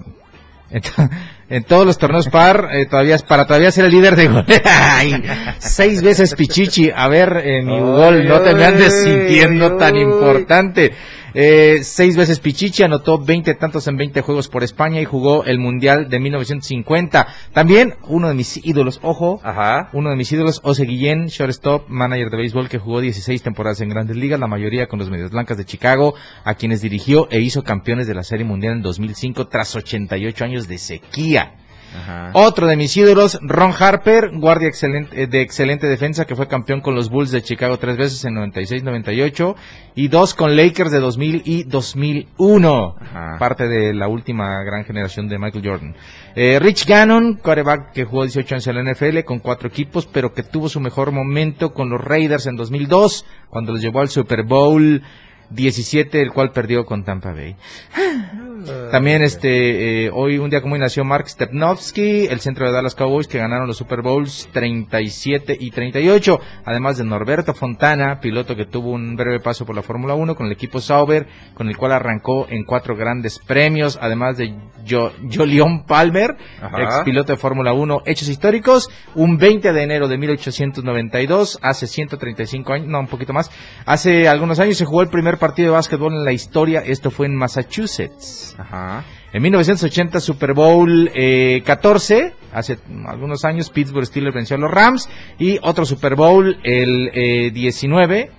en, 0.71 0.81
to- 0.83 0.91
en 1.51 1.65
todos 1.65 1.85
los 1.85 1.99
torneos 1.99 2.29
par, 2.29 2.69
eh, 2.73 2.87
todavía 2.87 3.19
para 3.27 3.45
todavía 3.45 3.73
ser 3.73 3.85
el 3.87 3.91
líder 3.91 4.15
de 4.15 4.29
gol. 4.29 4.45
Seis 5.59 6.03
veces 6.03 6.35
Pichichi. 6.37 6.91
A 6.95 7.09
ver, 7.09 7.43
eh, 7.45 7.63
mi 7.63 7.79
gol, 7.81 8.25
no 8.27 8.41
te 8.41 8.55
me 8.55 8.65
andes 8.65 8.95
ay, 9.05 9.13
sintiendo 9.13 9.77
tan 9.77 9.97
ay. 9.97 10.03
importante. 10.03 10.93
Eh, 11.35 11.81
seis 11.83 12.17
veces 12.17 12.41
Pichichi, 12.41 12.83
anotó 12.83 13.19
20 13.19 13.55
tantos 13.55 13.87
en 13.87 13.97
20 13.97 14.21
juegos 14.23 14.49
por 14.49 14.63
España 14.63 15.01
y 15.01 15.05
jugó 15.05 15.45
el 15.45 15.59
Mundial 15.59 16.09
de 16.09 16.21
1950. 16.21 17.27
También 17.53 17.95
uno 18.09 18.29
de 18.29 18.35
mis 18.35 18.65
ídolos, 18.65 19.01
ojo, 19.03 19.41
Ajá. 19.43 19.91
uno 19.93 20.11
de 20.11 20.17
mis 20.17 20.31
ídolos, 20.33 20.61
Ose 20.65 20.85
Guillén, 20.85 21.27
shortstop, 21.27 21.89
manager 21.89 22.31
de 22.31 22.37
béisbol 22.37 22.69
que 22.69 22.79
jugó 22.79 23.01
16 23.01 23.43
temporadas 23.43 23.81
en 23.81 23.89
grandes 23.89 24.17
ligas, 24.17 24.41
la 24.41 24.47
mayoría 24.47 24.87
con 24.87 24.99
los 24.99 25.11
Medias 25.11 25.31
Blancas 25.31 25.57
de 25.57 25.65
Chicago, 25.65 26.15
a 26.45 26.55
quienes 26.55 26.81
dirigió 26.81 27.29
e 27.31 27.41
hizo 27.41 27.63
campeones 27.63 28.07
de 28.07 28.15
la 28.15 28.23
Serie 28.23 28.45
Mundial 28.45 28.75
en 28.75 28.83
2005 28.83 29.49
tras 29.49 29.75
88 29.77 30.45
años 30.45 30.69
de 30.69 30.79
sequía. 30.79 31.55
Ajá. 31.97 32.31
Otro 32.35 32.67
de 32.67 32.77
mis 32.77 32.97
ídolos, 32.97 33.39
Ron 33.43 33.73
Harper, 33.79 34.31
guardia 34.33 34.69
excelente, 34.69 35.23
eh, 35.23 35.27
de 35.27 35.41
excelente 35.41 35.87
defensa 35.87 36.25
que 36.25 36.37
fue 36.37 36.49
campeón 36.49 36.81
con 36.81 36.95
los 36.95 37.11
Bulls 37.11 37.31
de 37.31 37.43
Chicago 37.43 37.79
tres 37.79 37.97
veces 37.97 38.25
en 38.25 38.35
96-98 38.35 39.55
y 39.95 40.09
dos 40.09 40.35
con 40.35 40.57
Lakers 40.57 40.91
de 40.91 41.01
2000 41.01 41.43
y 41.45 41.65
2001. 41.65 42.97
Ajá. 43.01 43.39
Parte 43.39 43.69
de 43.69 43.93
la 43.95 44.09
última 44.09 44.63
gran 44.63 44.85
generación 44.85 45.29
de 45.29 45.39
Michael 45.39 45.67
Jordan. 45.67 45.97
Eh, 46.37 46.59
Rich 46.61 46.87
Gannon, 46.87 47.35
quarterback 47.35 47.93
que 47.93 48.05
jugó 48.05 48.23
18 48.23 48.55
años 48.55 48.67
en 48.69 48.77
la 48.77 48.93
NFL 48.93 49.25
con 49.25 49.41
cuatro 49.41 49.69
equipos, 49.69 50.07
pero 50.07 50.33
que 50.33 50.43
tuvo 50.43 50.69
su 50.69 50.81
mejor 50.81 51.11
momento 51.13 51.73
con 51.73 51.91
los 51.91 52.01
Raiders 52.01 52.47
en 52.47 52.57
2002, 52.57 53.27
cuando 53.49 53.73
los 53.73 53.81
llevó 53.81 54.01
al 54.01 54.09
Super 54.09 54.45
Bowl 54.45 55.03
17, 55.51 56.23
el 56.23 56.33
cual 56.33 56.53
perdió 56.53 56.87
con 56.87 57.05
Tampa 57.05 57.33
Bay. 57.33 57.57
También 58.91 59.23
este 59.23 60.07
eh, 60.07 60.11
hoy 60.13 60.39
un 60.39 60.51
día 60.51 60.61
como 60.61 60.75
hoy 60.75 60.81
nació 60.81 61.05
Mark 61.05 61.29
Stepnowski, 61.29 62.27
el 62.27 62.41
centro 62.41 62.67
de 62.67 62.73
Dallas 62.73 62.95
Cowboys 62.95 63.27
que 63.29 63.39
ganaron 63.39 63.67
los 63.67 63.77
Super 63.77 64.03
Bowls 64.03 64.49
37 64.53 65.57
y 65.59 65.71
38, 65.71 66.39
además 66.65 66.99
de 66.99 67.05
Norberto 67.05 67.55
Fontana, 67.55 68.21
piloto 68.21 68.57
que 68.57 68.67
tuvo 68.67 68.91
un 68.93 69.17
breve 69.17 69.41
paso 69.41 69.65
por 69.65 69.75
la 69.77 69.83
Fórmula 69.83 70.15
1 70.15 70.35
con 70.35 70.47
el 70.47 70.53
equipo 70.53 70.81
Sauber, 70.81 71.27
con 71.55 71.69
el 71.69 71.77
cual 71.77 71.93
arrancó 71.93 72.47
en 72.51 72.65
cuatro 72.65 72.97
grandes 72.97 73.39
premios, 73.39 73.99
además 74.01 74.37
de 74.37 74.55
Jo- 74.89 75.13
Jolion 75.33 75.85
Palmer, 75.85 76.37
Ajá. 76.61 76.83
ex 76.83 77.05
piloto 77.05 77.33
de 77.33 77.39
Fórmula 77.39 77.73
1, 77.73 78.03
hechos 78.07 78.29
históricos, 78.29 78.89
un 79.15 79.37
20 79.39 79.73
de 79.73 79.83
enero 79.83 80.09
de 80.09 80.19
1892, 80.19 81.59
hace 81.63 81.87
135 81.87 82.73
años, 82.73 82.89
no, 82.89 83.01
un 83.01 83.07
poquito 83.07 83.33
más, 83.33 83.51
hace 83.87 84.29
algunos 84.29 84.59
años 84.59 84.77
se 84.77 84.85
jugó 84.85 85.03
el 85.03 85.09
primer 85.09 85.39
partido 85.39 85.69
de 85.69 85.73
básquetbol 85.77 86.13
en 86.15 86.25
la 86.25 86.33
historia, 86.33 86.81
esto 86.85 87.11
fue 87.11 87.27
en 87.27 87.37
Massachusetts. 87.37 88.50
Ajá. 88.59 89.05
En 89.33 89.43
1980 89.43 90.21
Super 90.21 90.55
Bowl 90.55 91.11
eh, 91.15 91.63
14, 91.65 92.35
hace 92.53 92.79
algunos 93.07 93.45
años 93.45 93.71
Pittsburgh 93.71 94.07
Steelers 94.07 94.35
venció 94.35 94.57
a 94.57 94.61
los 94.61 94.71
Rams 94.71 95.09
y 95.39 95.59
otro 95.63 95.85
Super 95.85 96.17
Bowl 96.17 96.59
el 96.65 97.11
eh, 97.15 97.51
19 97.53 98.31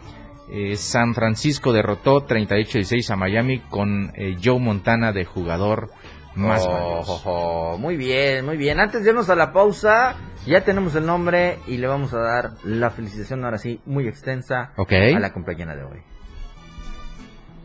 eh, 0.53 0.75
San 0.75 1.13
Francisco 1.13 1.71
derrotó 1.71 2.27
38-16 2.27 3.09
a 3.11 3.15
Miami 3.15 3.59
con 3.69 4.11
eh, 4.15 4.35
Joe 4.43 4.59
Montana 4.59 5.13
de 5.13 5.23
jugador 5.23 5.91
más 6.35 6.65
Oh, 6.67 7.01
oh, 7.07 7.21
oh, 7.25 7.77
Muy 7.77 7.95
bien, 7.95 8.45
muy 8.45 8.57
bien. 8.57 8.81
Antes 8.81 9.03
de 9.03 9.11
irnos 9.11 9.29
a 9.29 9.35
la 9.35 9.53
pausa, 9.53 10.15
ya 10.45 10.61
tenemos 10.65 10.93
el 10.95 11.05
nombre 11.05 11.59
y 11.67 11.77
le 11.77 11.87
vamos 11.87 12.13
a 12.13 12.19
dar 12.19 12.51
la 12.65 12.89
felicitación 12.89 13.45
ahora 13.45 13.59
sí, 13.59 13.79
muy 13.85 14.09
extensa 14.09 14.73
a 14.75 15.19
la 15.19 15.31
compañera 15.31 15.73
de 15.73 15.83
hoy. 15.83 16.03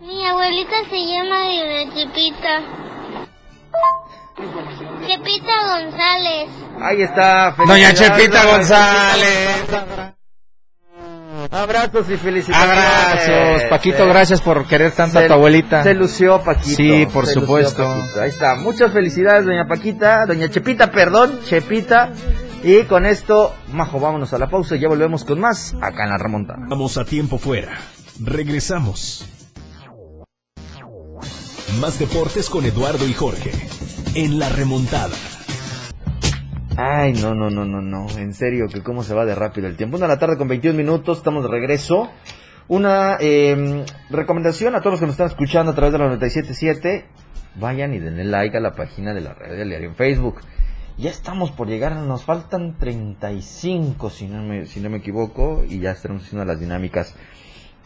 Mi 0.07 0.25
abuelita 0.25 0.77
se 0.89 1.05
llama 1.05 1.51
Doña 1.51 1.93
Chepita. 1.93 2.63
Chepita 5.05 5.53
González. 5.67 6.49
Ahí 6.81 7.03
está. 7.03 7.57
Doña 7.59 7.89
felicidades, 7.89 8.17
Chepita 8.17 8.47
González. 8.47 9.67
Abrazos 11.51 12.09
y 12.11 12.17
felicitaciones. 12.19 12.79
Abrazos. 12.79 13.63
Paquito, 13.69 14.07
gracias 14.07 14.41
por 14.43 14.65
querer 14.67 14.93
tanto 14.93 15.19
a 15.19 15.27
tu 15.27 15.33
abuelita. 15.33 15.83
Se 15.83 15.95
lució 15.95 16.41
Paquito. 16.41 16.77
Sí, 16.77 17.07
por 17.13 17.25
lució 17.25 17.41
supuesto. 17.41 18.05
Ahí 18.21 18.29
está. 18.29 18.55
Muchas 18.55 18.93
felicidades, 18.93 19.45
doña 19.45 19.67
Paquita. 19.67 20.25
Doña 20.25 20.49
Chepita, 20.49 20.89
perdón. 20.93 21.41
Chepita. 21.45 22.13
Y 22.63 22.85
con 22.85 23.07
esto, 23.07 23.57
Majo, 23.73 23.99
vámonos 23.99 24.33
a 24.33 24.39
la 24.39 24.49
pausa 24.49 24.77
y 24.77 24.81
ya 24.81 24.89
volvemos 24.89 25.25
con 25.25 25.41
más 25.41 25.75
acá 25.81 26.05
en 26.05 26.11
la 26.11 26.19
remontada. 26.19 26.61
Vamos 26.69 26.97
a 26.97 27.05
tiempo 27.05 27.39
fuera. 27.39 27.77
Regresamos. 28.21 29.29
Más 31.80 31.99
deportes 31.99 32.49
con 32.49 32.64
Eduardo 32.64 33.06
y 33.06 33.12
Jorge. 33.12 33.50
En 34.14 34.38
la 34.38 34.49
remontada. 34.49 35.14
Ay, 36.76 37.12
no, 37.12 37.35
no, 37.35 37.50
no, 37.50 37.66
no, 37.66 37.83
no. 37.83 38.06
En 38.18 38.33
serio, 38.33 38.66
que 38.73 38.83
cómo 38.83 39.02
se 39.02 39.12
va 39.12 39.26
de 39.26 39.35
rápido 39.35 39.66
el 39.66 39.76
tiempo. 39.76 39.99
Una 39.99 40.06
de 40.06 40.14
la 40.14 40.18
tarde 40.18 40.38
con 40.38 40.49
21 40.49 40.76
minutos, 40.76 41.18
estamos 41.18 41.42
de 41.42 41.50
regreso. 41.50 42.11
Una 42.68 43.18
eh, 43.21 43.85
recomendación 44.09 44.75
a 44.75 44.80
todos 44.80 44.92
los 44.92 45.00
que 45.00 45.06
nos 45.06 45.14
están 45.14 45.26
escuchando 45.26 45.73
a 45.73 45.75
través 45.75 45.92
de 45.92 45.99
la 45.99 46.06
977. 46.06 47.04
Vayan 47.56 47.92
y 47.92 47.99
denle 47.99 48.25
like 48.25 48.56
a 48.56 48.61
la 48.61 48.75
página 48.75 49.12
de 49.12 49.21
la 49.21 49.35
red 49.35 49.59
del 49.59 49.68
diario 49.68 49.90
en 49.90 49.97
Facebook. 49.97 50.40
Ya 50.97 51.11
estamos 51.11 51.50
por 51.50 51.68
llegar, 51.68 51.95
nos 51.95 52.25
faltan 52.25 52.78
35 52.78 54.09
si 54.09 54.28
no 54.28 54.42
me, 54.42 54.64
si 54.64 54.80
no 54.80 54.88
me 54.88 54.99
equivoco. 54.99 55.62
Y 55.68 55.80
ya 55.80 55.90
estaremos 55.90 56.25
haciendo 56.25 56.47
las 56.47 56.59
dinámicas 56.59 57.14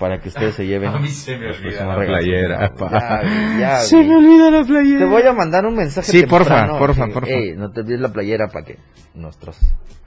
para 0.01 0.19
que 0.21 0.29
ustedes 0.31 0.55
se 0.57 0.67
lleven. 0.67 0.89
A 0.95 0.99
mí 0.99 1.07
se 1.09 1.37
me 1.39 1.47
olvida 1.51 1.85
la 1.87 1.95
regalos. 1.95 2.25
playera, 2.25 2.61
Ya, 2.61 2.75
pa. 2.75 3.21
güey, 3.23 3.61
ya, 3.61 3.77
Se 3.83 3.97
güey. 3.97 4.09
me 4.09 4.17
olvida 4.17 4.51
la 4.51 4.65
playera. 4.65 4.99
Te 4.99 5.05
voy 5.05 5.23
a 5.23 5.33
mandar 5.33 5.65
un 5.67 5.77
mensaje 5.77 6.11
Sí, 6.11 6.23
porfa, 6.27 6.55
temprano, 6.57 6.79
porfa, 6.79 7.07
que, 7.07 7.13
porfa. 7.13 7.31
"Ey, 7.31 7.53
no 7.57 7.71
te 7.71 7.81
olvides 7.83 8.01
la 8.01 8.09
playera 8.13 8.49
para 8.49 8.65
que 8.65 8.79
nuestros 9.15 9.57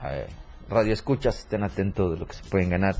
eh, 0.04 0.26
radioescuchas 0.68 1.38
estén 1.38 1.62
atentos 1.62 2.12
de 2.12 2.18
lo 2.18 2.26
que 2.26 2.34
se 2.34 2.42
pueden 2.50 2.68
ganar. 2.70 2.96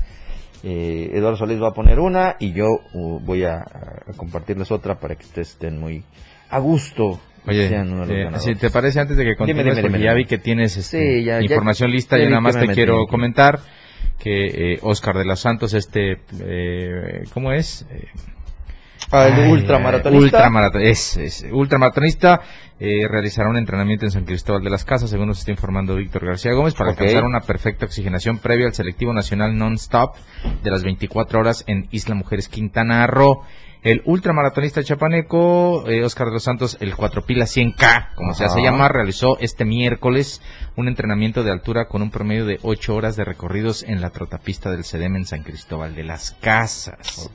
Eh, 0.63 1.11
Eduardo 1.13 1.37
Solís 1.37 1.61
va 1.61 1.67
a 1.69 1.73
poner 1.73 1.99
una 1.99 2.37
y 2.39 2.53
yo 2.53 2.65
uh, 2.93 3.19
voy 3.19 3.43
a, 3.43 3.57
a 3.57 4.13
compartirles 4.17 4.71
otra 4.71 4.95
para 4.99 5.15
que 5.15 5.23
ustedes 5.25 5.49
estén 5.51 5.79
muy 5.79 6.03
a 6.49 6.57
gusto. 6.59 7.19
y 7.45 7.49
Oye, 7.51 7.67
eh, 7.71 8.29
si 8.39 8.55
te 8.55 8.71
parece 8.71 8.99
antes 8.99 9.17
de 9.17 9.25
que 9.25 9.35
continúes, 9.35 9.75
porque 9.75 9.81
dime, 9.89 9.99
ya 9.99 10.11
dime. 10.11 10.23
vi 10.23 10.25
que 10.25 10.37
tienes 10.39 10.75
este, 10.77 11.17
Sí, 11.19 11.23
ya- 11.23 11.37
ya- 11.39 11.41
información 11.43 11.91
lista, 11.91 12.17
ya 12.17 12.23
vi 12.23 12.29
nada 12.29 12.41
más 12.41 12.55
me 12.55 12.67
te 12.67 12.73
quiero 12.73 13.01
aquí. 13.01 13.11
comentar 13.11 13.59
que 14.19 14.73
eh, 14.73 14.79
Oscar 14.81 15.17
de 15.17 15.25
los 15.25 15.39
Santos, 15.39 15.73
este, 15.73 16.19
eh, 16.41 17.23
¿cómo 17.33 17.51
es? 17.51 17.85
Ah, 19.11 19.27
el 19.27 19.33
Ay, 19.33 19.51
ultramaratonista. 19.51 20.47
ultramaraton- 20.49 20.81
es, 20.81 21.17
es, 21.17 21.45
ultramaratonista 21.51 22.41
eh, 22.79 23.07
realizará 23.07 23.49
un 23.49 23.57
entrenamiento 23.57 24.05
en 24.05 24.11
San 24.11 24.25
Cristóbal 24.25 24.63
de 24.63 24.69
las 24.71 24.83
Casas, 24.83 25.09
según 25.11 25.27
nos 25.27 25.39
está 25.39 25.51
informando 25.51 25.95
Víctor 25.95 26.25
García 26.25 26.53
Gómez, 26.53 26.73
para 26.73 26.91
Ok. 26.91 26.99
alcanzar 27.01 27.23
una 27.23 27.41
perfecta 27.41 27.85
oxigenación 27.85 28.39
previa 28.39 28.65
al 28.65 28.73
selectivo 28.73 29.13
nacional 29.13 29.55
non-stop 29.57 30.15
de 30.63 30.71
las 30.71 30.83
24 30.83 31.39
horas 31.39 31.63
en 31.67 31.87
Isla 31.91 32.15
Mujeres 32.15 32.49
Quintana 32.49 33.05
Roo. 33.07 33.43
El 33.85 34.01
ultramaratonista 34.05 34.83
chapaneco, 34.83 35.87
eh, 35.87 36.03
Oscar 36.03 36.25
de 36.25 36.33
los 36.33 36.43
Santos, 36.43 36.75
el 36.79 36.95
4 36.95 37.21
pila 37.21 37.45
100K, 37.45 38.15
como 38.15 38.33
se 38.33 38.43
Ajá. 38.43 38.53
hace 38.53 38.63
llamar, 38.63 38.91
realizó 38.91 39.37
este 39.39 39.63
miércoles 39.63 40.41
un 40.75 40.87
entrenamiento 40.87 41.43
de 41.43 41.51
altura 41.51 41.85
con 41.85 42.01
un 42.01 42.09
promedio 42.09 42.47
de 42.47 42.57
8 42.63 42.95
horas 42.95 43.15
de 43.15 43.23
recorridos 43.23 43.83
en 43.83 44.01
la 44.01 44.09
trotapista 44.09 44.71
del 44.71 44.85
CEDEM 44.85 45.17
en 45.17 45.25
San 45.27 45.43
Cristóbal 45.43 45.93
de 45.93 46.03
las 46.03 46.31
Casas. 46.41 47.29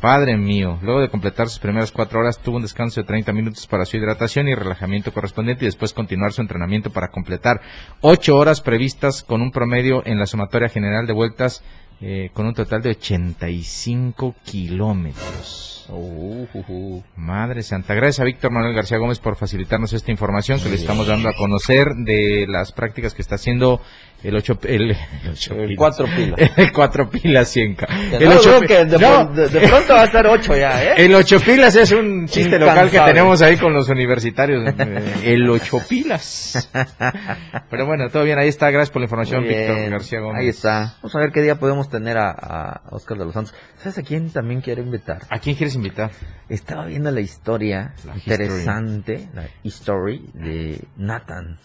Padre 0.00 0.36
mío, 0.36 0.76
luego 0.82 1.02
de 1.02 1.08
completar 1.08 1.48
sus 1.48 1.60
primeras 1.60 1.92
cuatro 1.92 2.18
horas, 2.18 2.40
tuvo 2.40 2.56
un 2.56 2.62
descanso 2.62 3.00
de 3.00 3.06
30 3.06 3.32
minutos 3.32 3.68
para 3.68 3.84
su 3.84 3.96
hidratación 3.96 4.48
y 4.48 4.56
relajamiento 4.56 5.12
correspondiente 5.12 5.64
y 5.64 5.68
después 5.68 5.92
continuar 5.92 6.32
su 6.32 6.42
entrenamiento 6.42 6.90
para 6.90 7.12
completar 7.12 7.60
ocho 8.00 8.36
horas 8.36 8.60
previstas 8.60 9.22
con 9.22 9.40
un 9.40 9.52
promedio 9.52 10.02
en 10.04 10.18
la 10.18 10.26
sumatoria 10.26 10.68
general 10.68 11.06
de 11.06 11.12
vueltas 11.12 11.62
eh, 12.00 12.30
con 12.32 12.46
un 12.46 12.54
total 12.54 12.82
de 12.82 12.90
85 12.90 14.34
kilómetros. 14.44 15.84
Uh, 15.88 16.46
uh, 16.52 16.64
uh. 16.68 17.02
Madre 17.16 17.62
santa. 17.62 17.94
Gracias 17.94 18.20
a 18.20 18.24
Víctor 18.24 18.52
Manuel 18.52 18.74
García 18.74 18.98
Gómez 18.98 19.18
por 19.18 19.36
facilitarnos 19.36 19.92
esta 19.92 20.10
información 20.10 20.60
que 20.60 20.68
le 20.68 20.76
estamos 20.76 21.08
dando 21.08 21.28
a 21.28 21.34
conocer 21.34 21.88
de 21.96 22.46
las 22.48 22.72
prácticas 22.72 23.12
que 23.12 23.22
está 23.22 23.34
haciendo 23.34 23.80
el 24.22 24.36
8 24.36 24.58
el, 24.64 24.90
el, 24.90 24.96
ocho 25.32 25.54
El 25.54 25.68
pilas. 25.68 25.78
cuatro 25.78 26.06
pilas. 26.06 26.50
el 26.56 26.72
4 26.72 27.10
pilas 27.10 27.48
100 27.48 27.76
El 28.12 28.22
El 28.22 28.28
ocho 28.32 28.60
que 28.60 28.84
de, 28.84 28.98
no, 28.98 29.24
de- 29.26 29.48
de 29.48 29.68
pronto 29.68 29.94
va 29.94 30.02
a 30.02 30.04
estar 30.04 30.26
8 30.26 30.56
ya, 30.56 30.84
¿eh? 30.84 30.94
el 30.98 31.14
8 31.14 31.40
pilas 31.40 31.74
es 31.76 31.92
un 31.92 32.26
chiste 32.28 32.58
local 32.58 32.90
que 32.90 33.00
tenemos 33.00 33.40
ahí 33.42 33.56
con 33.56 33.72
los 33.72 33.88
universitarios. 33.88 34.62
eh, 34.78 35.14
El 35.24 35.48
8 35.48 35.80
pilas. 35.88 36.68
Pero 37.70 37.86
bueno, 37.86 38.08
todo 38.10 38.24
bien, 38.24 38.38
ahí 38.38 38.48
está. 38.48 38.70
Gracias 38.70 38.90
por 38.90 39.00
la 39.00 39.04
información, 39.06 39.42
Víctor. 39.44 39.90
García 39.90 40.20
Gómez. 40.20 40.40
Ahí 40.42 40.48
está. 40.48 40.94
Vamos 41.02 41.14
a 41.14 41.18
ver 41.20 41.30
qué 41.32 41.42
día 41.42 41.54
podemos 41.56 41.88
tener 41.88 42.16
a, 42.18 42.30
a 42.30 42.80
Oscar 42.90 43.18
de 43.18 43.24
los 43.24 43.34
Santos. 43.34 43.54
¿Sabes 43.78 43.98
a 43.98 44.02
quién 44.02 44.30
también 44.30 44.60
quiero 44.60 44.82
invitar? 44.82 45.22
¿A 45.30 45.38
quién 45.38 45.56
quieres 45.56 45.74
invitar? 45.74 46.10
Estaba 46.48 46.84
viendo 46.86 47.10
la 47.10 47.20
historia 47.20 47.94
La 48.04 48.14
interesante, 48.16 49.28
la 49.34 49.44
history 49.62 50.30
de 50.34 50.80
Nathan. 50.96 51.58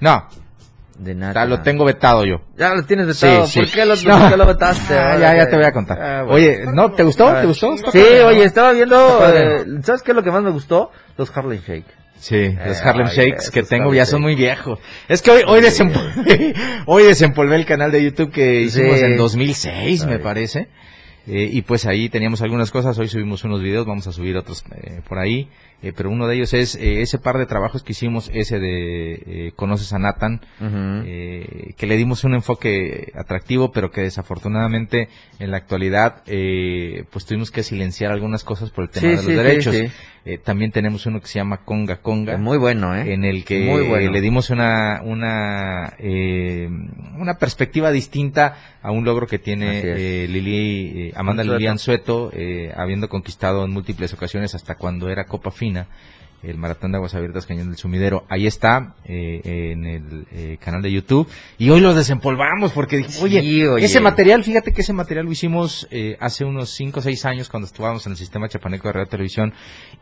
No, 0.00 0.26
De 0.98 1.12
ya 1.12 1.18
Nathan. 1.20 1.50
lo 1.50 1.60
tengo 1.62 1.84
vetado 1.84 2.24
yo. 2.24 2.40
Ya 2.56 2.74
lo 2.74 2.82
tienes 2.84 3.06
vetado. 3.06 3.46
Sí, 3.46 3.52
sí. 3.52 3.60
¿Por 3.60 3.70
qué 3.70 3.84
lo, 3.84 3.96
No. 3.96 4.18
por 4.20 4.30
qué 4.30 4.36
lo 4.36 4.46
vetaste? 4.46 4.94
Ah, 4.98 5.18
ya, 5.18 5.34
ya 5.36 5.48
te 5.48 5.56
voy 5.56 5.64
a 5.66 5.72
contar. 5.72 6.00
Ah, 6.00 6.22
bueno. 6.22 6.34
Oye, 6.34 6.64
¿no? 6.72 6.92
¿Te 6.92 7.02
gustó? 7.02 7.28
Ah, 7.28 7.40
¿Te 7.42 7.46
gustó? 7.46 7.76
Sí, 7.92 7.98
oye, 8.24 8.44
estaba 8.44 8.72
viendo. 8.72 9.20
Eh, 9.28 9.64
¿Sabes 9.82 10.02
qué 10.02 10.12
es 10.12 10.16
lo 10.16 10.22
que 10.22 10.30
más 10.30 10.42
me 10.42 10.50
gustó? 10.50 10.90
Los 11.18 11.36
Harlem 11.36 11.60
Shake. 11.60 11.84
Sí, 12.18 12.56
los 12.66 12.78
Eh, 12.78 12.82
Harlem 12.82 13.08
ay, 13.08 13.14
Shakes 13.14 13.50
que 13.50 13.62
tengo 13.62 13.84
Harlem 13.84 13.96
ya 13.98 14.06
son 14.06 14.22
muy 14.22 14.34
viejos. 14.34 14.78
Es 15.06 15.20
que 15.20 15.32
hoy, 15.32 15.42
hoy, 15.46 15.60
desempolvé, 15.60 16.54
hoy 16.86 17.02
desempolvé 17.04 17.56
el 17.56 17.66
canal 17.66 17.92
de 17.92 18.02
YouTube 18.02 18.30
que 18.32 18.62
hicimos 18.62 18.98
Sí. 18.98 19.04
en 19.04 19.16
2006, 19.18 20.06
me 20.06 20.14
Ay. 20.14 20.18
parece. 20.20 20.68
Eh, 21.26 21.50
y 21.52 21.62
pues 21.62 21.86
ahí 21.86 22.08
teníamos 22.08 22.40
algunas 22.42 22.70
cosas, 22.70 22.96
hoy 22.98 23.08
subimos 23.08 23.42
unos 23.44 23.60
videos, 23.62 23.84
vamos 23.86 24.06
a 24.06 24.12
subir 24.12 24.36
otros 24.36 24.64
eh, 24.76 25.00
por 25.08 25.18
ahí. 25.18 25.48
Eh, 25.82 25.92
pero 25.94 26.08
uno 26.08 26.26
de 26.26 26.36
ellos 26.36 26.54
es 26.54 26.74
eh, 26.76 27.02
ese 27.02 27.18
par 27.18 27.36
de 27.36 27.44
trabajos 27.46 27.82
que 27.82 27.92
hicimos, 27.92 28.30
ese 28.32 28.58
de 28.58 29.12
eh, 29.26 29.52
Conoces 29.56 29.92
a 29.92 29.98
Nathan, 29.98 30.40
eh, 30.60 31.74
que 31.76 31.86
le 31.86 31.96
dimos 31.96 32.24
un 32.24 32.34
enfoque 32.34 33.12
atractivo, 33.14 33.72
pero 33.72 33.90
que 33.90 34.00
desafortunadamente 34.02 35.08
en 35.38 35.50
la 35.50 35.58
actualidad 35.58 36.22
eh, 36.26 37.04
pues 37.10 37.26
tuvimos 37.26 37.50
que 37.50 37.62
silenciar 37.62 38.12
algunas 38.12 38.42
cosas 38.44 38.70
por 38.70 38.84
el 38.84 38.90
tema 38.90 39.00
Sí, 39.02 39.08
de 39.08 39.14
los 39.16 39.24
sí, 39.24 39.32
derechos. 39.32 39.74
sí. 39.76 39.86
Eh, 40.28 40.38
también 40.38 40.72
tenemos 40.72 41.06
uno 41.06 41.20
que 41.20 41.28
se 41.28 41.38
llama 41.38 41.58
Conga 41.58 41.98
Conga 41.98 42.36
Muy 42.36 42.58
bueno, 42.58 42.96
¿eh? 42.96 43.14
en 43.14 43.24
el 43.24 43.44
que 43.44 43.60
Muy 43.60 43.86
bueno. 43.86 44.10
le 44.10 44.20
dimos 44.20 44.50
una 44.50 45.00
una 45.04 45.94
eh, 46.00 46.68
una 47.16 47.38
perspectiva 47.38 47.92
distinta 47.92 48.56
a 48.82 48.90
un 48.90 49.04
logro 49.04 49.28
que 49.28 49.38
tiene 49.38 49.82
eh, 49.84 50.26
Lili 50.28 51.10
eh, 51.10 51.12
Amanda. 51.14 51.44
Lilian 51.44 51.78
Sueto 51.78 52.32
eh, 52.32 52.72
habiendo 52.76 53.08
conquistado 53.08 53.64
en 53.64 53.70
múltiples 53.70 54.12
ocasiones 54.14 54.56
hasta 54.56 54.74
cuando 54.74 55.08
era 55.10 55.26
Copa 55.26 55.52
Fina 55.52 55.86
el 56.42 56.58
maratón 56.58 56.92
de 56.92 56.96
aguas 56.98 57.14
abiertas 57.14 57.46
Cañón 57.46 57.68
del 57.68 57.76
Sumidero 57.76 58.24
ahí 58.28 58.46
está 58.46 58.94
eh, 59.04 59.40
en 59.44 59.84
el 59.84 60.26
eh, 60.32 60.58
canal 60.60 60.82
de 60.82 60.92
YouTube 60.92 61.28
y 61.58 61.70
hoy 61.70 61.80
lo 61.80 61.94
desempolvamos 61.94 62.72
porque 62.72 62.98
dije, 62.98 63.10
Sí, 63.10 63.22
oye, 63.24 63.68
oye. 63.68 63.84
ese 63.84 64.00
material 64.00 64.44
fíjate 64.44 64.72
que 64.72 64.82
ese 64.82 64.92
material 64.92 65.26
lo 65.26 65.32
hicimos 65.32 65.88
eh, 65.90 66.16
hace 66.20 66.44
unos 66.44 66.70
5 66.70 67.00
o 67.00 67.02
6 67.02 67.24
años 67.24 67.48
cuando 67.48 67.66
estábamos 67.66 68.06
en 68.06 68.12
el 68.12 68.18
sistema 68.18 68.48
chapaneco 68.48 68.88
de 68.88 68.92
radio 68.92 69.06
televisión 69.08 69.52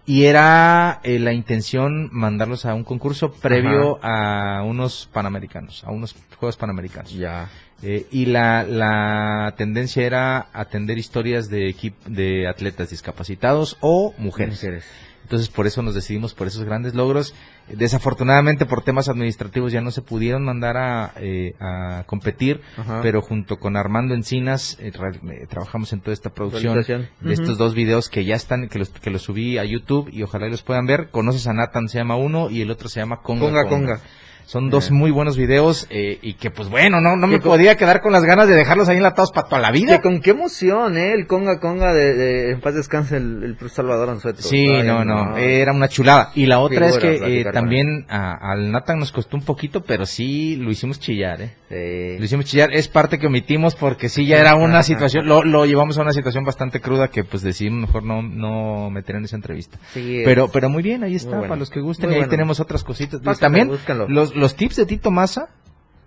y 0.06 0.24
era 0.24 1.00
eh, 1.02 1.18
la 1.18 1.32
intención 1.32 2.08
mandarlos 2.12 2.66
a 2.66 2.74
un 2.74 2.84
concurso 2.84 3.32
previo 3.32 3.98
a 4.02 4.62
unos 4.64 5.08
panamericanos, 5.12 5.84
a 5.84 5.90
unos 5.90 6.14
Juegos 6.38 6.56
Panamericanos. 6.56 7.12
Ya. 7.14 7.48
Eh, 7.82 8.06
y 8.10 8.26
la, 8.26 8.64
la 8.64 9.54
tendencia 9.56 10.04
era 10.04 10.48
atender 10.52 10.98
historias 10.98 11.48
de 11.48 11.74
de 12.06 12.48
atletas 12.48 12.90
discapacitados 12.90 13.76
o 13.80 14.14
mujeres. 14.18 14.54
Mujeres. 14.54 14.84
Entonces 15.25 15.49
por 15.49 15.66
eso 15.66 15.83
nos 15.83 15.95
decidimos 15.95 16.35
por 16.35 16.47
esos 16.47 16.64
grandes 16.64 16.95
logros. 16.95 17.35
Desafortunadamente 17.69 18.66
por 18.66 18.83
temas 18.83 19.09
administrativos 19.09 19.73
ya 19.73 19.81
no 19.81 19.90
se 19.90 20.02
pudieron 20.02 20.45
mandar 20.45 20.76
a, 20.76 21.12
eh, 21.16 21.54
a 21.59 22.04
competir, 22.07 22.61
Ajá. 22.76 23.00
pero 23.02 23.23
junto 23.23 23.59
con 23.59 23.76
Armando 23.76 24.14
Encinas 24.14 24.76
eh, 24.81 24.93
eh, 24.93 25.47
trabajamos 25.49 25.93
en 25.95 26.00
toda 26.00 26.12
esta 26.12 26.31
producción 26.31 26.75
de 27.21 27.33
estos 27.33 27.57
dos 27.57 27.75
videos 27.75 28.11
que 28.11 28.25
ya 28.25 28.37
están, 28.37 28.69
que 28.69 28.78
los, 28.78 28.90
que 28.90 29.11
los 29.11 29.23
subí 29.23 29.57
a 29.57 29.64
YouTube 29.64 30.11
y 30.12 30.23
ojalá 30.23 30.47
los 30.49 30.62
puedan 30.62 30.87
ver. 30.87 31.09
Conoces 31.11 31.47
a 31.47 31.54
Nathan, 31.54 31.88
se 31.88 31.99
llama 31.99 32.16
uno, 32.16 32.50
y 32.50 32.61
el 32.61 32.71
otro 32.71 32.88
se 32.88 33.00
llama 33.00 33.23
Conga 33.23 33.47
Conga, 33.47 33.69
conga. 33.69 34.00
Son 34.46 34.68
dos 34.70 34.88
Ya. 34.90 34.94
muy 34.94 35.10
buenos 35.10 35.36
videos 35.36 35.86
eh, 35.90 36.18
y 36.22 36.34
que 36.34 36.50
pues 36.50 36.68
bueno, 36.68 37.00
no, 37.00 37.16
no 37.16 37.26
me 37.26 37.36
Que 37.36 37.40
con- 37.40 37.52
podía 37.52 37.76
quedar 37.76 38.00
con 38.02 38.12
las 38.12 38.24
ganas 38.24 38.46
de 38.46 38.54
dejarlos 38.54 38.88
ahí 38.88 38.98
enlatados 38.98 39.32
para 39.32 39.48
toda 39.48 39.60
la 39.60 39.70
vida. 39.70 39.96
Que 39.96 40.02
con 40.02 40.20
qué 40.20 40.30
emoción, 40.30 40.96
¿eh? 40.98 41.12
El 41.12 41.26
conga 41.26 41.60
conga 41.60 41.92
de, 41.94 42.14
de 42.14 42.50
en 42.52 42.60
paz 42.60 42.74
descanse 42.74 43.16
el, 43.16 43.56
el 43.60 43.70
Salvador 43.70 44.10
Anzueto. 44.10 44.42
Sí, 44.42 44.64
Estaba 44.64 44.82
no, 44.82 44.96
viendo, 45.14 45.24
no, 45.30 45.36
era 45.38 45.72
una 45.72 45.88
chulada. 45.88 46.30
Y 46.34 46.46
la 46.46 46.60
otra 46.60 46.88
es 46.88 46.98
que 46.98 47.40
eh, 47.40 47.44
también 47.52 48.06
a- 48.08 48.52
al 48.52 48.70
Nathan 48.70 48.98
nos 48.98 49.12
costó 49.12 49.36
un 49.36 49.45
poquito, 49.45 49.82
pero 49.82 50.04
sí 50.06 50.56
lo 50.56 50.71
hicimos 50.71 51.00
chillar, 51.00 51.40
¿eh? 51.40 51.54
Sí. 51.69 52.19
Lo 52.19 52.25
hicimos 52.25 52.45
chillar, 52.45 52.73
es 52.73 52.86
parte 52.88 53.19
que 53.19 53.26
omitimos 53.26 53.75
porque 53.75 54.08
sí 54.08 54.26
ya 54.26 54.38
era 54.38 54.54
una 54.56 54.82
situación, 54.82 55.26
lo, 55.26 55.42
lo 55.42 55.64
llevamos 55.66 55.99
a 55.99 56.02
una 56.02 56.12
situación 56.12 56.45
bastante 56.45 56.80
cruda 56.80 57.08
que 57.08 57.25
pues 57.25 57.42
decidimos 57.42 57.80
mejor 57.88 58.02
no, 58.04 58.23
no 58.23 58.90
meter 58.90 59.16
en 59.16 59.25
esa 59.25 59.36
entrevista. 59.36 59.78
Sí, 59.92 60.23
Pero, 60.25 60.49
pero 60.49 60.69
muy 60.69 60.82
bien, 60.82 61.02
ahí 61.02 61.14
está, 61.16 61.30
bueno. 61.30 61.45
para 61.49 61.56
los 61.58 61.71
que 61.71 61.80
gusten, 61.80 62.06
Muy 62.06 62.12
y 62.12 62.16
ahí 62.16 62.21
bueno. 62.23 62.30
tenemos 62.30 62.60
otras 62.60 62.84
cositas. 62.84 63.21
Pásale, 63.21 63.40
también 63.40 63.69
búscalo. 63.69 64.06
los, 64.08 64.33
los 64.34 64.56
tips 64.56 64.76
de 64.76 64.86
Tito 64.86 65.10
Massa. 65.10 65.49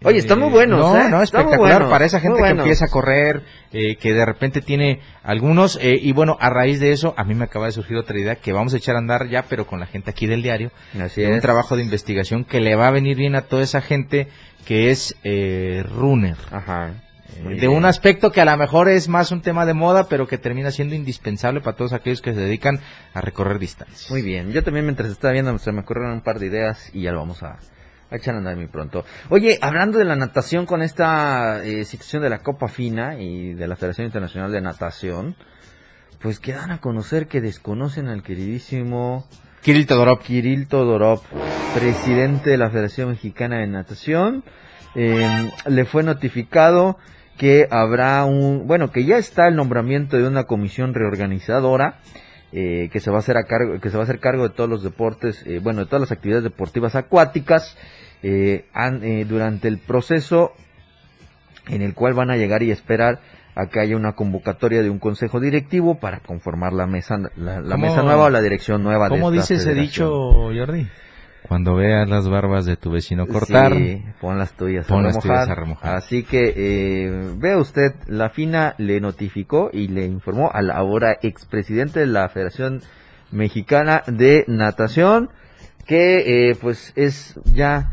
Oye, 0.04 0.20
están 0.20 0.40
muy 0.40 0.50
buenos, 0.52 0.80
No, 0.80 0.96
¿eh? 0.96 1.10
no, 1.10 1.24
espectacular 1.24 1.90
para 1.90 2.06
esa 2.06 2.20
gente 2.20 2.40
que 2.40 2.50
empieza 2.50 2.86
a 2.86 2.88
correr, 2.90 3.42
eh, 3.74 3.96
que 3.96 4.14
de 4.14 4.26
repente 4.28 4.62
tiene 4.62 5.00
algunos, 5.24 5.80
eh, 5.82 5.98
y 6.00 6.12
bueno, 6.12 6.38
a 6.40 6.52
raíz 6.52 6.80
de 6.80 6.92
eso, 6.92 7.16
a 7.18 7.24
mí 7.24 7.34
me 7.34 7.46
acaba 7.46 7.66
de 7.66 7.72
surgir 7.72 7.98
otra 7.98 8.16
idea 8.20 8.36
que 8.36 8.54
vamos 8.54 8.76
a 8.76 8.78
echar 8.78 8.94
a 8.96 9.00
andar 9.00 9.28
ya, 9.28 9.46
pero 9.50 9.66
con 9.66 9.80
la 9.80 9.88
gente 9.88 10.12
aquí 10.12 10.28
del 10.28 10.44
diario, 10.44 10.72
Así 11.02 11.22
de 11.22 11.30
un 11.30 11.34
es. 11.34 11.42
trabajo 11.42 11.76
de 11.76 11.82
investigación 11.82 12.46
que 12.46 12.60
le 12.60 12.76
va 12.76 12.88
a 12.88 12.92
venir 12.92 13.18
bien 13.18 13.34
a 13.36 13.42
toda 13.42 13.64
esa 13.64 13.82
gente 13.82 14.28
que 14.66 14.92
es 14.92 15.16
eh, 15.24 15.84
runner. 15.96 16.38
Ajá. 16.52 16.92
Eh, 17.40 17.44
de 17.44 17.56
bien. 17.56 17.72
un 17.72 17.86
aspecto 17.86 18.32
que 18.32 18.42
a 18.42 18.46
lo 18.46 18.56
mejor 18.56 18.90
es 18.90 19.08
más 19.10 19.32
un 19.32 19.42
tema 19.42 19.66
de 19.66 19.74
moda, 19.74 20.08
pero 20.08 20.28
que 20.28 20.38
termina 20.38 20.70
siendo 20.70 20.94
indispensable 20.94 21.60
para 21.62 21.76
todos 21.76 21.94
aquellos 21.94 22.22
que 22.22 22.36
se 22.36 22.40
dedican 22.40 22.80
a 23.16 23.22
recorrer 23.22 23.58
distancias. 23.58 24.12
Muy 24.12 24.22
bien. 24.22 24.52
Yo 24.52 24.64
también 24.64 24.86
mientras 24.86 25.10
estaba 25.10 25.34
viendo 25.34 25.58
se 25.58 25.72
me 25.72 25.82
ocurrieron 25.82 26.14
un 26.14 26.22
par 26.22 26.38
de 26.38 26.46
ideas 26.46 26.92
y 26.94 27.02
ya 27.02 27.12
lo 27.12 27.18
vamos 27.20 27.42
a, 27.42 27.58
a 28.10 28.16
echar 28.16 28.36
a 28.36 28.38
andar 28.38 28.56
muy 28.56 28.68
pronto. 28.68 29.06
Oye, 29.30 29.58
hablando 29.62 29.98
de 29.98 30.06
la 30.06 30.16
natación 30.16 30.66
con 30.66 30.82
esta 30.82 31.64
eh, 31.64 31.86
situación 31.86 32.22
de 32.24 32.30
la 32.30 32.40
Copa 32.40 32.68
Fina 32.68 33.20
y 33.20 33.54
de 33.54 33.68
la 33.68 33.76
Federación 33.76 34.06
Internacional 34.06 34.52
de 34.52 34.62
Natación, 34.62 35.36
pues 36.22 36.40
quedan 36.40 36.72
a 36.72 36.80
conocer 36.80 37.28
que 37.28 37.42
desconocen 37.42 38.08
al 38.08 38.24
queridísimo 38.24 39.28
Kirill 39.62 39.86
Todorov. 39.86 40.20
Kirill 40.20 40.68
Todorov, 40.68 41.22
presidente 41.74 42.52
de 42.52 42.58
la 42.58 42.70
Federación 42.70 43.10
Mexicana 43.10 43.58
de 43.60 43.68
Natación, 43.68 44.44
eh, 44.96 45.52
le 45.68 45.86
fue 45.86 46.04
notificado 46.04 46.98
que 47.38 47.68
habrá 47.70 48.26
un, 48.26 48.66
bueno, 48.66 48.92
que 48.92 49.06
ya 49.06 49.18
está 49.18 49.48
el 49.48 49.56
nombramiento 49.56 50.18
de 50.18 50.28
una 50.28 50.46
comisión 50.46 50.94
reorganizadora 50.94 52.00
eh, 52.54 52.90
que 52.92 53.00
se 53.00 53.10
va 53.12 53.18
a 53.18 53.20
hacer 53.20 53.38
a 53.38 53.44
cargo, 53.44 53.80
que 53.80 53.90
se 53.90 53.98
va 53.98 54.04
a 54.04 54.06
hacer 54.06 54.20
cargo 54.20 54.48
de 54.48 54.54
todos 54.56 54.70
los 54.70 54.84
deportes, 54.84 55.44
eh, 55.46 55.60
bueno, 55.62 55.82
de 55.82 55.86
todas 55.88 56.02
las 56.02 56.12
actividades 56.12 56.44
deportivas 56.44 56.96
acuáticas 56.96 57.78
eh, 58.24 58.66
han- 58.74 59.04
eh, 59.04 59.26
durante 59.26 59.68
el 59.68 59.78
proceso 59.78 60.54
en 61.68 61.82
el 61.82 61.94
cual 61.94 62.14
van 62.14 62.32
a 62.32 62.38
llegar 62.38 62.64
y 62.64 62.72
esperar 62.72 63.20
a 63.56 63.68
que 63.68 63.80
haya 63.80 63.96
una 63.98 64.14
convocatoria 64.14 64.82
de 64.82 64.90
un 64.90 65.00
consejo 65.00 65.40
directivo 65.40 66.00
para 66.00 66.20
conformar 66.20 66.74
la 66.74 66.88
mesa, 66.88 67.18
la, 67.36 67.60
la 67.60 67.76
¿Cómo- 67.76 67.78
mesa 67.88 68.02
nueva 68.04 68.26
o 68.26 68.30
la 68.30 68.42
dirección 68.42 68.84
nueva. 68.84 69.10
¿Cómo 69.10 69.32
de 69.32 69.40
esta 69.40 69.54
dice 69.56 69.70
ese 69.72 69.80
dicho, 69.80 70.10
Jordi? 70.56 70.88
Cuando 71.48 71.76
veas 71.76 72.10
las 72.10 72.28
barbas 72.28 72.66
de 72.66 72.76
tu 72.78 72.92
vecino 72.92 73.26
cortar, 73.28 73.74
Sí, 73.74 74.04
pon 74.20 74.38
las 74.38 74.54
tuyas, 74.54 74.86
pon 74.86 75.00
a, 75.06 75.08
las 75.08 75.16
remojar. 75.16 75.32
tuyas 75.46 75.50
a 75.50 75.56
remojar. 75.56 75.96
Así 75.96 76.24
que 76.24 76.54
eh, 76.56 77.34
vea 77.38 77.58
usted, 77.58 77.94
la 78.08 78.30
FINA 78.30 78.76
le 78.78 79.00
notificó 79.00 79.70
y 79.72 79.88
le 79.88 80.06
informó 80.06 80.52
al 80.54 80.72
ahora 80.72 81.18
expresidente 81.22 82.02
de 82.02 82.08
la 82.08 82.28
Federación 82.30 82.82
Mexicana 83.32 84.04
de 84.08 84.44
Natación 84.48 85.30
que 85.86 86.50
eh, 86.50 86.56
pues 86.60 86.92
es 86.96 87.40
ya 87.46 87.92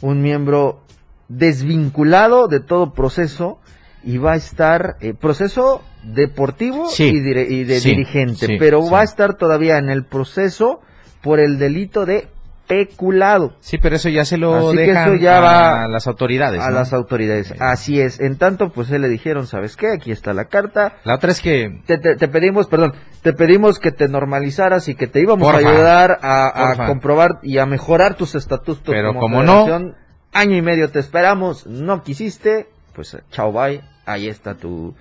un 0.00 0.22
miembro 0.22 0.80
desvinculado 1.28 2.48
de 2.48 2.60
todo 2.60 2.92
proceso 2.92 3.58
y 4.02 4.18
va 4.18 4.32
a 4.32 4.36
estar 4.36 4.96
eh, 5.00 5.14
proceso 5.14 5.82
deportivo 6.02 6.88
Sí, 6.88 7.04
y, 7.04 7.20
dire- 7.20 7.46
y 7.48 7.64
de 7.64 7.80
sí, 7.80 7.90
dirigente, 7.90 8.46
sí, 8.46 8.56
pero 8.58 8.88
va 8.88 9.00
a 9.00 9.04
estar 9.04 9.34
todavía 9.36 9.78
en 9.78 9.88
el 9.88 10.04
proceso 10.04 10.80
por 11.22 11.40
el 11.40 11.58
delito 11.58 12.04
de 12.06 12.28
peculado 12.66 13.54
Sí, 13.60 13.78
pero 13.78 13.96
eso 13.96 14.08
ya 14.08 14.24
se 14.24 14.36
lo 14.38 14.68
Así 14.68 14.76
que 14.76 14.82
dejan 14.86 15.14
eso 15.14 15.22
ya 15.22 15.36
a 15.38 15.40
va 15.40 15.88
las 15.88 16.06
autoridades. 16.06 16.60
a 16.60 16.68
¿no? 16.70 16.74
las 16.76 16.92
autoridades. 16.92 17.48
Sí. 17.48 17.54
Así 17.60 18.00
es. 18.00 18.20
En 18.20 18.36
tanto, 18.38 18.70
pues 18.70 18.90
él 18.90 19.02
le 19.02 19.08
dijeron, 19.08 19.46
¿sabes 19.46 19.76
qué? 19.76 19.88
Aquí 19.92 20.10
está 20.12 20.32
la 20.32 20.46
carta. 20.46 20.94
La 21.04 21.14
otra 21.14 21.30
es 21.32 21.40
que 21.40 21.80
Te, 21.86 21.98
te- 21.98 22.16
te 22.16 22.28
pedimos, 22.28 22.66
perdón, 22.66 22.94
te 23.22 23.32
pedimos 23.32 23.78
que 23.78 23.92
te 23.92 24.08
normalizaras 24.08 24.88
y 24.88 24.94
que 24.94 25.06
te 25.06 25.20
íbamos 25.20 25.50
Porfa. 25.50 25.66
a 25.66 25.70
ayudar 25.70 26.18
a, 26.22 26.86
comprobar 26.86 27.38
y 27.42 27.58
a 27.58 27.66
mejorar 27.66 28.14
tus 28.14 28.34
estatutos 28.34 28.82
Pero 28.94 29.08
como 29.08 29.20
como 29.20 29.42
no-. 29.42 29.94
Año 30.32 30.56
y 30.56 30.62
medio 30.62 30.90
te 30.90 30.98
esperamos, 30.98 31.64
no 31.66 32.02
quisiste, 32.02 32.66
pues 32.92 33.16
chao 33.30 33.52
bye, 33.52 33.82
ahí 34.04 34.26
está 34.28 34.54
tu, 34.56 34.94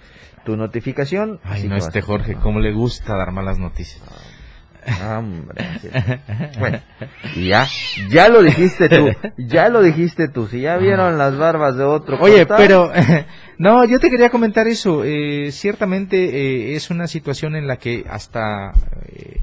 tu 0.45 0.55
notificación. 0.55 1.39
Ay, 1.43 1.67
no, 1.67 1.75
este 1.75 2.01
Jorge, 2.01 2.35
cómo 2.35 2.59
le 2.59 2.71
gusta 2.71 3.15
dar 3.17 3.31
malas 3.31 3.57
noticias. 3.57 4.03
Hombre, 5.17 5.65
así 5.65 5.87
es. 5.91 6.59
Bueno, 6.59 6.79
y 7.35 7.47
ya, 7.47 7.67
ya 8.09 8.29
lo 8.29 8.41
dijiste 8.41 8.89
tú, 8.89 9.07
ya 9.37 9.69
lo 9.69 9.81
dijiste 9.81 10.27
tú, 10.27 10.47
si 10.47 10.61
ya 10.61 10.77
vieron 10.77 11.17
las 11.17 11.37
barbas 11.37 11.75
de 11.77 11.83
otro. 11.83 12.17
Oye, 12.19 12.45
pero 12.45 12.91
no, 13.57 13.85
yo 13.85 13.99
te 13.99 14.09
quería 14.09 14.29
comentar 14.29 14.67
eso. 14.67 15.03
Eh, 15.03 15.51
ciertamente 15.51 16.17
eh, 16.17 16.75
es 16.75 16.89
una 16.89 17.07
situación 17.07 17.55
en 17.55 17.67
la 17.67 17.77
que 17.77 18.05
hasta 18.09 18.73
eh, 19.07 19.41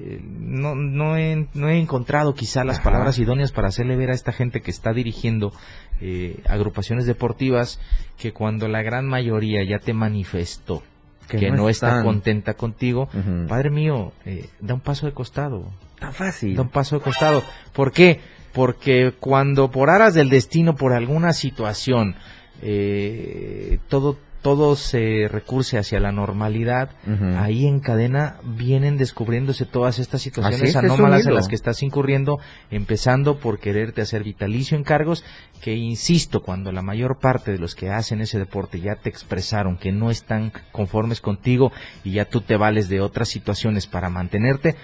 eh, 0.00 0.20
no, 0.22 0.74
no, 0.74 1.16
he, 1.16 1.48
no 1.54 1.68
he 1.68 1.78
encontrado 1.78 2.34
quizá 2.34 2.62
las 2.62 2.76
Ajá. 2.76 2.84
palabras 2.84 3.18
idóneas 3.18 3.50
para 3.52 3.68
hacerle 3.68 3.96
ver 3.96 4.10
a 4.10 4.14
esta 4.14 4.32
gente 4.32 4.60
que 4.60 4.70
está 4.70 4.92
dirigiendo 4.92 5.52
eh, 6.00 6.40
agrupaciones 6.46 7.06
deportivas 7.06 7.80
que 8.16 8.32
cuando 8.32 8.68
la 8.68 8.82
gran 8.82 9.06
mayoría 9.06 9.64
ya 9.68 9.78
te 9.78 9.94
manifestó 9.94 10.82
que, 11.28 11.36
Que 11.36 11.50
no, 11.50 11.58
no 11.58 11.68
está 11.68 12.02
contenta 12.02 12.54
contigo, 12.54 13.08
padre 13.48 13.70
mío, 13.70 14.12
eh, 14.24 14.48
da 14.60 14.74
un 14.74 14.80
paso 14.80 15.06
de 15.06 15.12
costado. 15.12 15.64
Tan 15.98 16.12
fácil. 16.12 16.56
Da 16.56 16.62
un 16.62 16.70
paso 16.70 16.96
de 16.96 17.02
costado. 17.02 17.42
¿Por 17.72 17.92
qué? 17.92 18.20
Porque 18.52 19.12
cuando 19.20 19.70
por 19.70 19.90
aras 19.90 20.14
del 20.14 20.30
destino, 20.30 20.74
por 20.74 20.92
alguna 20.92 21.32
situación, 21.32 22.16
eh, 22.62 23.78
todo, 23.88 24.16
todo 24.42 24.76
se 24.76 25.28
recurse 25.28 25.78
hacia 25.78 25.98
la 26.00 26.12
normalidad, 26.12 26.90
ahí 27.36 27.66
en 27.66 27.80
cadena 27.80 28.36
vienen 28.44 28.96
descubriéndose 28.96 29.66
todas 29.66 29.98
estas 29.98 30.22
situaciones 30.22 30.70
es, 30.70 30.76
anómalas 30.76 31.26
en 31.26 31.34
las 31.34 31.48
que 31.48 31.54
estás 31.54 31.82
incurriendo, 31.82 32.38
empezando 32.70 33.38
por 33.38 33.58
quererte 33.58 34.00
hacer 34.00 34.22
vitalicio 34.22 34.76
en 34.76 34.84
cargos, 34.84 35.24
que 35.60 35.74
insisto, 35.74 36.42
cuando 36.42 36.70
la 36.70 36.82
mayor 36.82 37.18
parte 37.18 37.50
de 37.52 37.58
los 37.58 37.74
que 37.74 37.90
hacen 37.90 38.20
ese 38.20 38.38
deporte 38.38 38.80
ya 38.80 38.96
te 38.96 39.08
expresaron 39.08 39.76
que 39.76 39.92
no 39.92 40.10
están 40.10 40.52
conformes 40.72 41.20
contigo 41.20 41.72
y 42.04 42.12
ya 42.12 42.24
tú 42.24 42.40
te 42.40 42.56
vales 42.56 42.88
de 42.88 43.00
otras 43.00 43.28
situaciones 43.28 43.86
para 43.86 44.08
mantenerte, 44.08 44.76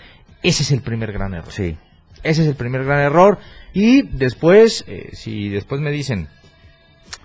ese 0.43 0.63
es 0.63 0.73
el 0.73 0.83
primer 0.83 1.13
gran 1.13 1.35
error. 1.35 1.53
Sí. 1.53 1.77
Ese 2.23 2.43
es 2.43 2.49
el 2.49 2.55
primer 2.55 2.85
gran 2.85 3.01
error. 3.01 3.39
Y 3.73 4.03
después, 4.03 4.85
eh, 4.89 5.11
si 5.13 5.49
después 5.49 5.81
me 5.81 5.91
dicen, 5.91 6.29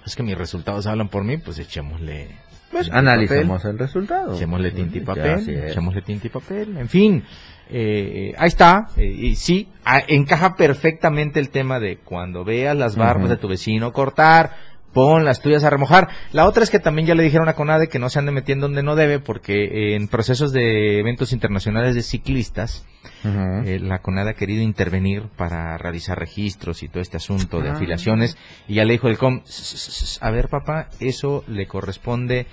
es 0.05 0.15
que 0.15 0.23
mis 0.23 0.37
resultados 0.37 0.87
hablan 0.87 1.09
por 1.09 1.23
mí, 1.23 1.37
pues 1.37 1.59
echémosle. 1.59 2.27
Pues 2.71 2.87
papel, 2.89 3.71
el 3.71 3.79
resultado. 3.79 4.35
Echémosle 4.35 4.71
tinta 4.71 4.97
y 4.97 5.01
papel. 5.01 5.39
es. 5.39 5.71
Echémosle 5.71 6.01
tinta 6.03 6.27
y 6.27 6.29
papel. 6.29 6.77
En 6.77 6.87
fin, 6.87 7.23
eh, 7.69 8.33
ahí 8.37 8.47
está. 8.47 8.87
eh, 8.95 9.05
y 9.05 9.35
sí, 9.35 9.69
a- 9.83 10.03
encaja 10.07 10.55
perfectamente 10.55 11.39
el 11.39 11.49
tema 11.49 11.79
de 11.79 11.97
cuando 11.97 12.43
veas 12.43 12.75
las 12.77 12.95
barbas 12.95 13.29
de 13.29 13.37
tu 13.37 13.47
vecino 13.47 13.91
cortar, 13.91 14.55
pon 14.93 15.23
las 15.25 15.41
tuyas 15.41 15.63
a 15.63 15.69
remojar. 15.69 16.07
La 16.31 16.45
otra 16.47 16.63
es 16.63 16.69
que 16.69 16.79
también 16.79 17.07
ya 17.07 17.15
le 17.15 17.23
dijeron 17.23 17.47
a 17.49 17.53
Conade 17.53 17.87
que 17.89 17.99
no 17.99 18.09
se 18.09 18.19
ande 18.19 18.31
metiendo 18.31 18.67
donde 18.67 18.83
no 18.83 18.95
debe, 18.95 19.19
porque 19.19 19.63
eh, 19.63 19.95
en 19.95 20.07
procesos 20.07 20.51
de 20.51 20.99
eventos 20.99 21.31
internacionales 21.33 21.95
de 21.95 22.01
ciclistas, 22.03 22.85
eh, 23.23 23.79
la 23.81 23.99
CONAD 23.99 24.29
ha 24.29 24.33
querido 24.33 24.61
intervenir 24.63 25.23
para 25.37 25.77
realizar 25.77 26.17
registros 26.17 26.83
y 26.83 26.87
todo 26.89 27.01
este 27.01 27.17
asunto 27.17 27.61
de 27.61 27.69
Ah. 27.69 27.73
afiliaciones 27.73 28.37
y 28.67 28.75
ya 28.75 28.85
le 28.85 28.93
dijo 28.93 29.07
el 29.07 29.17
COM, 29.17 29.41
"S- 29.45 29.75
s- 29.75 30.03
s- 30.05 30.19
a 30.21 30.31
ver 30.31 30.49
papá, 30.49 30.89
eso 30.99 31.43
le 31.47 31.67
corresponde 31.67 32.47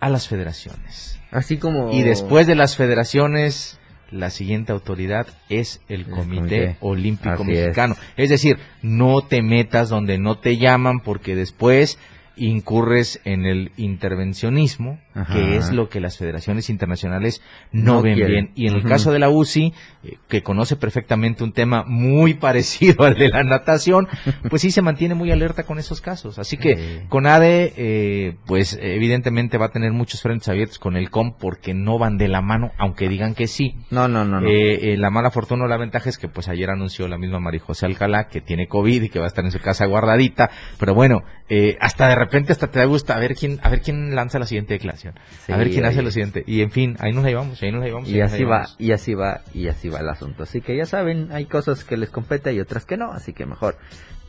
a 0.00 0.08
las 0.08 0.28
federaciones. 0.28 1.20
Así 1.30 1.56
como... 1.58 1.92
Y 1.92 2.02
después 2.02 2.46
de 2.46 2.54
las 2.56 2.76
federaciones, 2.76 3.78
la 4.12 4.30
siguiente 4.30 4.72
autoridad 4.72 5.26
es 5.48 5.80
el 5.88 6.04
Comité, 6.04 6.26
comité. 6.28 6.76
Olímpico 6.80 7.30
Así 7.42 7.52
es. 7.52 7.58
Mexicano. 7.64 7.96
Es. 8.16 8.30
decir, 8.30 8.58
no 8.82 9.22
te 9.22 9.42
metas 9.42 9.88
donde 9.88 10.18
no 10.18 10.38
te 10.38 10.58
llaman 10.58 11.00
porque 11.00 11.34
después 11.34 11.98
incurres 12.36 13.20
en 13.24 13.44
el 13.46 13.72
intervencionismo, 13.76 14.98
Ajá. 15.14 15.32
que 15.34 15.56
es 15.56 15.72
lo 15.72 15.88
que 15.88 16.00
las 16.00 16.16
federaciones 16.18 16.70
internacionales 16.70 17.42
no, 17.72 17.94
No 17.96 18.02
ven 18.02 18.14
quieren. 18.14 18.32
bien. 18.32 18.50
Y 18.54 18.66
en 18.68 18.74
el 18.74 18.82
caso 18.84 19.12
de 19.12 19.18
la 19.18 19.28
UCI, 19.28 19.72
eh, 20.04 20.16
que 20.28 20.42
conoce 20.42 20.76
perfectamente 20.76 21.44
un 21.44 21.52
tema 21.52 21.84
muy 21.86 22.34
parecido 22.42 23.04
al 23.04 23.14
de 23.14 23.28
la 23.28 23.42
natación, 23.42 24.08
pues 24.48 24.62
sí 24.62 24.70
se 24.70 24.82
mantiene 24.82 25.14
muy 25.14 25.30
alerta 25.30 25.64
con 25.64 25.78
esos 25.78 26.00
casos. 26.00 26.38
Así 26.38 26.56
que 26.56 26.72
Sí. 26.76 27.00
CONADE, 27.08 27.72
eh, 27.76 28.36
pues 28.46 28.78
evidentemente 28.80 29.58
va 29.58 29.66
a 29.66 29.70
tener 29.70 29.92
muchos 29.92 30.22
frentes 30.22 30.48
abiertos 30.48 30.78
con 30.78 30.96
el 30.96 31.10
COM 31.10 31.34
porque 31.38 31.74
no 31.74 31.98
van 31.98 32.16
de 32.18 32.28
la 32.28 32.40
mano, 32.40 32.72
aunque 32.78 33.08
digan 33.08 33.34
que 33.34 33.46
sí. 33.46 33.74
No, 33.90 34.08
no, 34.08 34.24
no, 34.24 34.40
no. 34.40 34.48
Eh, 34.48 34.92
eh, 34.92 34.96
la 34.96 35.10
mala 35.10 35.30
fortuna 35.30 35.64
o 35.64 35.68
la 35.68 35.76
ventaja 35.76 36.08
es 36.08 36.18
que 36.18 36.28
pues 36.28 36.48
ayer 36.48 36.70
anunció 36.70 37.08
la 37.08 37.18
misma 37.18 37.40
María 37.40 37.60
José 37.60 37.86
Alcalá 37.86 38.28
que 38.28 38.40
tiene 38.40 38.66
COVID 38.68 39.02
y 39.02 39.08
que 39.08 39.18
va 39.18 39.26
a 39.26 39.28
estar 39.28 39.44
en 39.44 39.50
su 39.50 39.58
casa 39.60 39.86
guardadita, 39.86 40.50
pero 40.78 40.94
bueno, 40.94 41.22
eh, 41.48 41.76
hasta 41.80 42.08
de 42.08 42.14
repente 42.24 42.52
hasta 42.52 42.68
te 42.70 42.78
da 42.78 42.84
gusto 42.84 43.12
a 43.12 43.18
ver 43.18 43.34
quién, 43.34 43.58
a 43.62 43.68
ver 43.70 43.80
quién 43.82 44.14
lanza 44.14 44.38
la 44.38 44.46
siguiente 44.46 44.74
declaración, 44.74 45.14
Sí, 45.46 45.52
a 45.52 45.56
ver 45.56 45.70
quién 45.70 45.84
hace 45.84 45.96
oye. 45.98 46.04
lo 46.04 46.10
siguiente, 46.10 46.44
y 46.46 46.62
en 46.62 46.70
fin, 46.70 46.96
ahí 47.00 47.12
nos 47.12 47.22
la 47.24 47.30
llevamos, 47.30 47.62
ahí 47.62 47.70
nos 47.72 47.80
la 47.80 47.86
llevamos. 47.86 48.08
Y 48.08 48.20
así 48.20 48.44
va, 48.44 48.66
y 48.78 48.92
así 48.92 49.14
va, 49.14 49.40
y 49.54 49.68
así 49.68 49.88
va 49.88 50.00
el 50.00 50.08
asunto. 50.08 50.42
Así 50.44 50.60
que 50.60 50.76
ya 50.76 50.86
saben, 50.86 51.30
hay 51.32 51.46
cosas 51.46 51.84
que 51.84 51.96
les 51.96 52.10
compete 52.10 52.52
y 52.52 52.60
otras 52.60 52.84
que 52.84 52.96
no, 52.96 53.12
así 53.12 53.32
que 53.32 53.46
mejor. 53.46 53.76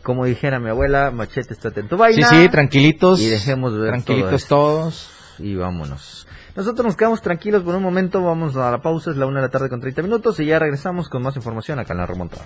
Como 0.01 0.25
dijera 0.25 0.59
mi 0.59 0.69
abuela, 0.69 1.11
machete, 1.11 1.53
estate 1.53 1.79
en 1.79 1.87
tu 1.87 1.95
Sí, 1.95 1.99
vaina. 1.99 2.27
sí, 2.29 2.49
tranquilitos. 2.49 3.21
Y 3.21 3.27
dejemos 3.29 3.73
ver 3.79 3.89
Tranquilitos 3.91 4.47
todo 4.47 4.81
todos. 4.81 5.09
Y 5.39 5.55
vámonos. 5.55 6.27
Nosotros 6.55 6.85
nos 6.85 6.95
quedamos 6.95 7.21
tranquilos 7.21 7.63
por 7.63 7.73
un 7.73 7.81
momento, 7.81 8.21
vamos 8.21 8.55
a 8.57 8.69
la 8.69 8.81
pausa, 8.81 9.11
es 9.11 9.17
la 9.17 9.25
una 9.25 9.37
de 9.39 9.47
la 9.47 9.49
tarde 9.49 9.69
con 9.69 9.79
30 9.81 10.03
minutos 10.03 10.39
y 10.39 10.45
ya 10.45 10.59
regresamos 10.59 11.09
con 11.09 11.23
más 11.23 11.35
información 11.37 11.79
acá 11.79 11.93
en 11.93 11.99
la 11.99 12.05
remontada. 12.05 12.45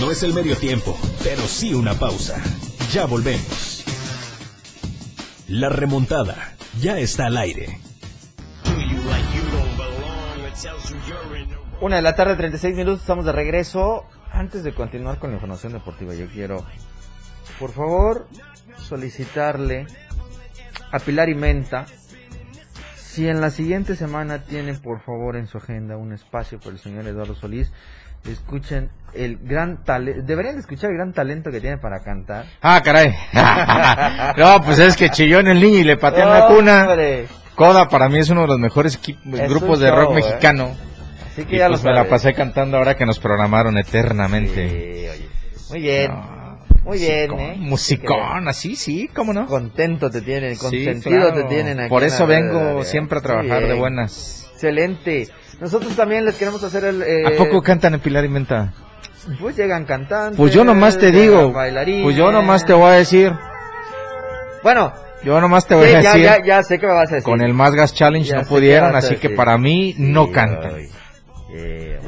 No 0.00 0.10
es 0.10 0.22
el 0.22 0.32
medio 0.32 0.56
tiempo, 0.56 0.96
pero 1.24 1.42
sí 1.42 1.74
una 1.74 1.94
pausa. 1.94 2.40
Ya 2.92 3.04
volvemos. 3.06 3.84
La 5.48 5.68
remontada 5.68 6.54
ya 6.80 6.98
está 6.98 7.26
al 7.26 7.36
aire. 7.36 7.80
Una 11.80 11.96
de 11.96 12.02
la 12.02 12.14
tarde, 12.14 12.36
36 12.36 12.76
minutos, 12.76 13.00
estamos 13.00 13.24
de 13.24 13.32
regreso. 13.32 14.04
Antes 14.32 14.64
de 14.64 14.74
continuar 14.74 15.18
con 15.18 15.30
la 15.30 15.36
información 15.36 15.72
deportiva, 15.72 16.14
yo 16.14 16.28
quiero, 16.28 16.64
por 17.58 17.72
favor, 17.72 18.28
solicitarle 18.78 19.86
a 20.92 20.98
Pilar 20.98 21.28
y 21.28 21.34
Menta 21.34 21.86
si 23.16 23.28
en 23.28 23.40
la 23.40 23.50
siguiente 23.50 23.96
semana 23.96 24.44
tienen, 24.44 24.78
por 24.78 25.00
favor, 25.00 25.36
en 25.36 25.46
su 25.46 25.56
agenda 25.58 25.96
un 25.96 26.12
espacio 26.12 26.60
por 26.60 26.72
el 26.72 26.78
señor 26.78 27.06
Eduardo 27.06 27.34
Solís. 27.34 27.72
Escuchen 28.28 28.90
el 29.14 29.38
gran 29.38 29.82
talento, 29.84 30.22
deberían 30.24 30.56
de 30.56 30.60
escuchar 30.60 30.90
el 30.90 30.96
gran 30.96 31.12
talento 31.12 31.50
que 31.50 31.60
tiene 31.60 31.78
para 31.78 32.00
cantar. 32.02 32.44
Ah, 32.60 32.82
caray. 32.84 33.14
no, 34.36 34.62
pues 34.62 34.78
es 34.78 34.96
que 34.96 35.10
chilló 35.10 35.40
en 35.40 35.48
el 35.48 35.60
niño 35.60 35.78
y 35.78 35.84
le 35.84 35.96
pateó 35.96 36.24
en 36.24 36.30
la 36.30 36.46
cuna. 36.46 36.88
Coda 37.54 37.88
para 37.88 38.08
mí 38.08 38.18
es 38.18 38.28
uno 38.28 38.42
de 38.42 38.48
los 38.48 38.58
mejores 38.58 38.98
Es 39.02 39.48
grupos 39.48 39.80
de 39.80 39.90
rock 39.90 40.10
¿eh? 40.10 40.14
mexicano. 40.16 40.70
Así 41.32 41.44
que 41.44 41.56
Y 41.56 41.58
ya 41.58 41.68
pues 41.68 41.82
lo 41.82 41.90
me 41.90 41.94
la 41.96 42.04
pasé 42.08 42.34
cantando 42.34 42.76
ahora 42.76 42.94
que 42.96 43.06
nos 43.06 43.18
programaron 43.18 43.78
eternamente. 43.78 44.68
Sí, 44.68 45.08
oye. 45.08 45.28
Muy 45.70 45.80
bien. 45.80 46.10
No, 46.12 46.58
Muy 46.84 46.98
bien, 46.98 47.32
¿eh? 47.40 47.54
Musicón, 47.58 48.46
así, 48.48 48.76
sí, 48.76 49.08
cómo 49.14 49.32
no. 49.32 49.46
Contento 49.46 50.10
te 50.10 50.20
tienen, 50.20 50.54
Sí, 50.54 50.60
consentido 50.60 51.28
claro. 51.32 51.34
te 51.34 51.44
tienen 51.54 51.80
aquí 51.80 51.88
Por 51.88 52.04
eso 52.04 52.26
vengo 52.26 52.84
siempre 52.84 53.18
a 53.18 53.22
trabajar 53.22 53.60
de 53.60 53.66
bien. 53.66 53.78
buenas. 53.78 54.46
Excelente. 54.52 55.28
Nosotros 55.60 55.94
también 55.96 56.24
les 56.24 56.34
queremos 56.36 56.62
hacer 56.62 56.84
el... 56.84 57.02
eh, 57.02 57.22
¿A 57.26 57.30
poco 57.36 57.62
cantan 57.62 57.94
en 57.94 58.00
Pilar 58.00 58.24
y 58.24 58.28
Menta? 58.28 58.72
Pues 59.40 59.56
llegan 59.56 59.84
cantantes. 59.84 60.36
Pues 60.36 60.52
yo 60.52 60.64
nomás 60.64 60.98
te 60.98 61.10
digo, 61.10 61.52
pues 62.02 62.14
yo 62.16 62.30
nomás 62.30 62.64
te 62.64 62.72
voy 62.74 62.86
a 62.90 62.92
decir, 62.92 63.32
Bueno, 64.62 64.92
yo 65.24 65.40
nomás 65.40 65.66
te 65.66 65.74
voy 65.74 65.88
sí, 65.88 65.94
a 65.94 65.98
decir, 65.98 66.22
ya, 66.22 66.44
ya 66.44 66.62
sé 66.62 66.78
que 66.78 66.86
me 66.86 66.92
vas 66.92 67.10
a 67.10 67.16
decir. 67.16 67.24
con 67.24 67.40
el 67.40 67.52
Más 67.54 67.74
Gas 67.74 67.94
Challenge 67.94 68.28
Ya 68.28 68.42
no 68.42 68.48
pudieron, 68.48 68.94
así 68.94 69.16
que 69.16 69.30
para 69.30 69.58
mí 69.58 69.94
no 69.98 70.30
cantan. 70.30 70.74
ay, 70.76 70.88
eh, 71.52 71.98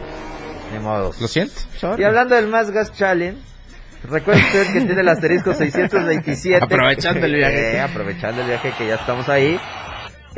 ni 0.73 0.79
modo. 0.79 1.13
Lo 1.21 1.27
siento. 1.27 1.55
Y 1.99 2.05
hablando 2.05 2.35
del 2.37 2.47
Más 2.49 2.71
Gas 2.71 2.93
Challenge, 2.93 3.37
recuerden 4.09 4.45
que 4.73 4.81
tiene 4.83 5.01
el 5.01 5.09
asterisco 5.09 5.55
627. 5.55 6.63
Aprovechando 6.65 7.27
el 7.27 7.35
viaje. 7.35 7.73
Eh, 7.77 7.81
aprovechando 7.81 8.43
el 8.43 8.47
viaje 8.49 8.73
que 8.79 8.87
ya 8.87 8.95
estamos 8.95 9.29
ahí. 9.29 9.59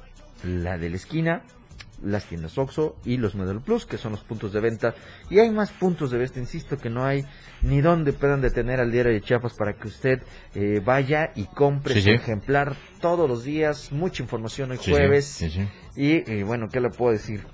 la 0.44 0.78
de 0.78 0.90
la 0.90 0.96
esquina, 0.96 1.44
las 2.04 2.26
tiendas 2.26 2.58
Oxxo 2.58 2.96
y 3.06 3.18
los 3.18 3.36
Model 3.36 3.62
Plus, 3.62 3.86
que 3.86 3.98
son 3.98 4.12
los 4.12 4.24
puntos 4.24 4.54
de 4.54 4.60
venta. 4.60 4.96
Y 5.30 5.40
hay 5.40 5.50
más 5.50 5.72
puntos 5.72 6.12
de 6.12 6.18
venta, 6.18 6.40
insisto, 6.40 6.78
que 6.78 6.90
no 6.90 7.06
hay 7.06 7.26
ni 7.62 7.82
donde 7.82 8.14
puedan 8.14 8.42
detener 8.42 8.80
al 8.80 8.92
diario 8.92 9.12
de 9.12 9.22
Chiapas 9.22 9.54
para 9.54 9.74
que 9.74 9.88
usted 9.88 10.22
eh, 10.54 10.82
vaya 10.84 11.32
y 11.36 11.46
compre 11.46 12.02
su 12.02 12.10
ejemplar 12.10 12.76
todos 13.02 13.28
los 13.28 13.44
días. 13.44 13.92
Mucha 13.92 14.24
información 14.24 14.72
hoy 14.72 14.78
jueves. 14.78 15.42
y 15.96 16.32
eh, 16.32 16.44
bueno, 16.44 16.68
¿qué 16.72 16.80
le 16.80 16.90
puedo 16.90 17.12
decir? 17.12 17.46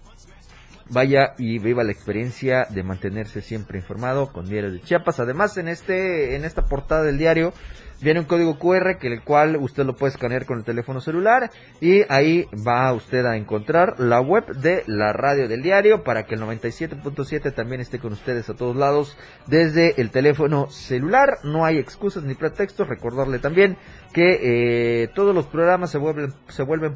Vaya 0.90 1.36
y 1.38 1.58
viva 1.60 1.86
la 1.86 1.94
experiencia 1.94 2.68
de 2.70 2.84
mantenerse 2.84 3.42
siempre 3.42 3.80
informado 3.80 4.34
con 4.34 4.46
Diario 4.46 4.72
de 4.72 4.82
Chiapas. 4.82 5.22
Además, 5.22 5.56
en 5.58 5.70
este 5.70 6.36
en 6.36 6.44
esta 6.44 6.66
portada 6.66 7.04
del 7.04 7.18
diario 7.18 7.54
viene 8.02 8.20
un 8.20 8.26
código 8.26 8.58
QR 8.58 8.98
que 9.00 9.08
el 9.08 9.24
cual 9.24 9.58
usted 9.58 9.86
lo 9.86 9.96
puede 9.96 10.12
escanear 10.14 10.46
con 10.46 10.58
el 10.58 10.64
teléfono 10.64 11.02
celular 11.02 11.52
y 11.80 12.02
ahí 12.10 12.46
va 12.68 12.92
usted 12.94 13.26
a 13.26 13.38
encontrar 13.38 14.00
la 14.00 14.22
web 14.22 14.46
de 14.58 14.84
la 14.88 15.14
radio 15.14 15.48
del 15.48 15.62
diario 15.62 16.04
para 16.04 16.26
que 16.26 16.36
el 16.36 16.42
97.7 16.42 17.54
también 17.54 17.82
esté 17.82 18.00
con 18.00 18.14
ustedes 18.14 18.50
a 18.50 18.56
todos 18.56 18.76
lados 18.76 19.18
desde 19.48 20.02
el 20.02 20.12
teléfono 20.12 20.70
celular. 20.70 21.40
No 21.44 21.66
hay 21.66 21.78
excusas 21.78 22.24
ni 22.24 22.36
pretextos. 22.36 22.88
Recordarle 22.88 23.40
también 23.40 23.78
que 24.12 25.04
eh, 25.04 25.08
todos 25.16 25.34
los 25.34 25.48
programas 25.48 25.92
se 25.92 25.98
vuelven 25.98 26.34
se 26.50 26.64
vuelven 26.64 26.94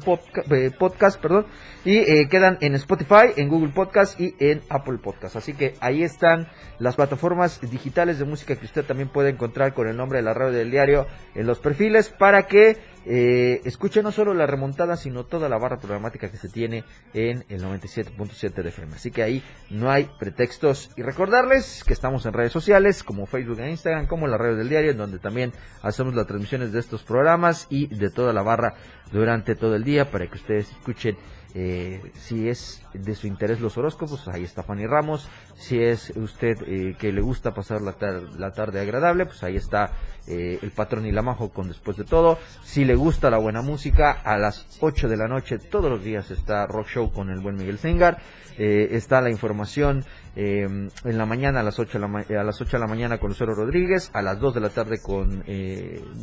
eh, 0.50 0.70
podcast, 0.78 1.20
perdón, 1.20 1.46
y 1.84 1.98
eh, 1.98 2.28
quedan 2.28 2.58
en 2.60 2.74
Spotify, 2.74 3.32
en 3.36 3.48
Google 3.48 3.70
Podcast 3.70 4.20
y 4.20 4.34
en 4.38 4.62
Apple 4.68 4.98
Podcast. 4.98 5.36
Así 5.36 5.54
que 5.54 5.74
ahí 5.80 6.02
están 6.02 6.48
las 6.78 6.96
plataformas 6.96 7.60
digitales 7.60 8.18
de 8.18 8.24
música 8.24 8.56
que 8.56 8.66
usted 8.66 8.84
también 8.84 9.08
puede 9.08 9.30
encontrar 9.30 9.74
con 9.74 9.88
el 9.88 9.96
nombre 9.96 10.18
de 10.18 10.24
la 10.24 10.34
radio 10.34 10.52
del 10.52 10.70
diario 10.70 11.06
en 11.34 11.46
los 11.46 11.58
perfiles 11.58 12.10
para 12.10 12.46
que 12.46 12.76
eh, 13.08 13.62
escuche 13.64 14.02
no 14.02 14.10
solo 14.10 14.34
la 14.34 14.46
remontada, 14.46 14.96
sino 14.96 15.24
toda 15.24 15.48
la 15.48 15.58
barra 15.58 15.78
programática 15.78 16.28
que 16.28 16.36
se 16.36 16.48
tiene 16.48 16.82
en 17.14 17.44
el 17.48 17.62
97.7 17.62 18.62
de 18.62 18.68
FM. 18.68 18.96
Así 18.96 19.12
que 19.12 19.22
ahí 19.22 19.42
no 19.70 19.90
hay 19.90 20.10
pretextos. 20.18 20.90
Y 20.96 21.02
recordarles 21.02 21.84
que 21.84 21.92
estamos 21.92 22.26
en 22.26 22.32
redes 22.32 22.50
sociales 22.50 23.04
como 23.04 23.26
Facebook 23.26 23.60
e 23.60 23.70
Instagram, 23.70 24.08
como 24.08 24.26
la 24.26 24.36
radio 24.36 24.56
del 24.56 24.68
diario, 24.68 24.90
en 24.90 24.98
donde 24.98 25.20
también 25.20 25.52
hacemos 25.82 26.16
las 26.16 26.26
transmisiones 26.26 26.72
de 26.72 26.80
estos 26.80 27.04
programas 27.04 27.68
y 27.70 27.86
de 27.86 28.10
toda 28.10 28.32
la 28.32 28.42
barra 28.42 28.74
durante 29.12 29.54
todo 29.54 29.76
el 29.76 29.84
día 29.84 30.10
para 30.10 30.26
que 30.26 30.34
ustedes 30.34 30.70
escuchen 30.72 31.16
eh, 31.54 32.02
si 32.14 32.48
es 32.48 32.82
de 32.98 33.14
su 33.14 33.26
interés 33.26 33.60
los 33.60 33.76
horóscopos, 33.76 34.28
ahí 34.28 34.44
está 34.44 34.62
Fanny 34.62 34.86
Ramos. 34.86 35.28
Si 35.56 35.80
es 35.80 36.12
usted 36.16 36.56
eh, 36.66 36.96
que 36.98 37.12
le 37.12 37.20
gusta 37.20 37.54
pasar 37.54 37.80
la, 37.80 37.94
la, 38.38 38.52
tarde 38.52 38.80
agradable, 38.80 39.26
pues 39.26 39.42
ahí 39.42 39.56
está 39.56 39.92
eh, 40.26 40.58
el 40.62 40.70
patrón 40.70 41.06
y 41.06 41.12
la 41.12 41.22
majo 41.22 41.50
con 41.50 41.68
después 41.68 41.96
de 41.96 42.04
todo. 42.04 42.38
Si 42.62 42.84
le 42.84 42.94
gusta 42.94 43.30
la 43.30 43.38
buena 43.38 43.62
música, 43.62 44.12
a 44.12 44.36
las 44.38 44.66
8 44.80 45.08
de 45.08 45.16
la 45.16 45.28
noche 45.28 45.58
todos 45.58 45.90
los 45.90 46.02
días 46.02 46.30
está 46.30 46.66
Rock 46.66 46.88
Show 46.88 47.12
con 47.12 47.30
el 47.30 47.40
buen 47.40 47.56
Miguel 47.56 47.78
Zengar. 47.78 48.18
está 48.58 49.20
la 49.20 49.30
información 49.30 50.04
en 50.34 50.90
la 51.04 51.26
mañana 51.26 51.60
a 51.60 51.62
las 51.62 51.78
8 51.78 51.98
de 51.98 52.08
la, 52.08 52.40
a 52.40 52.44
las 52.44 52.60
8 52.60 52.76
de 52.76 52.78
la 52.78 52.86
mañana 52.86 53.18
con 53.18 53.28
Lucero 53.28 53.54
Rodríguez, 53.54 54.10
a 54.12 54.22
las 54.22 54.38
2 54.40 54.54
de 54.54 54.60
la 54.60 54.70
tarde 54.70 54.98
con 55.00 55.44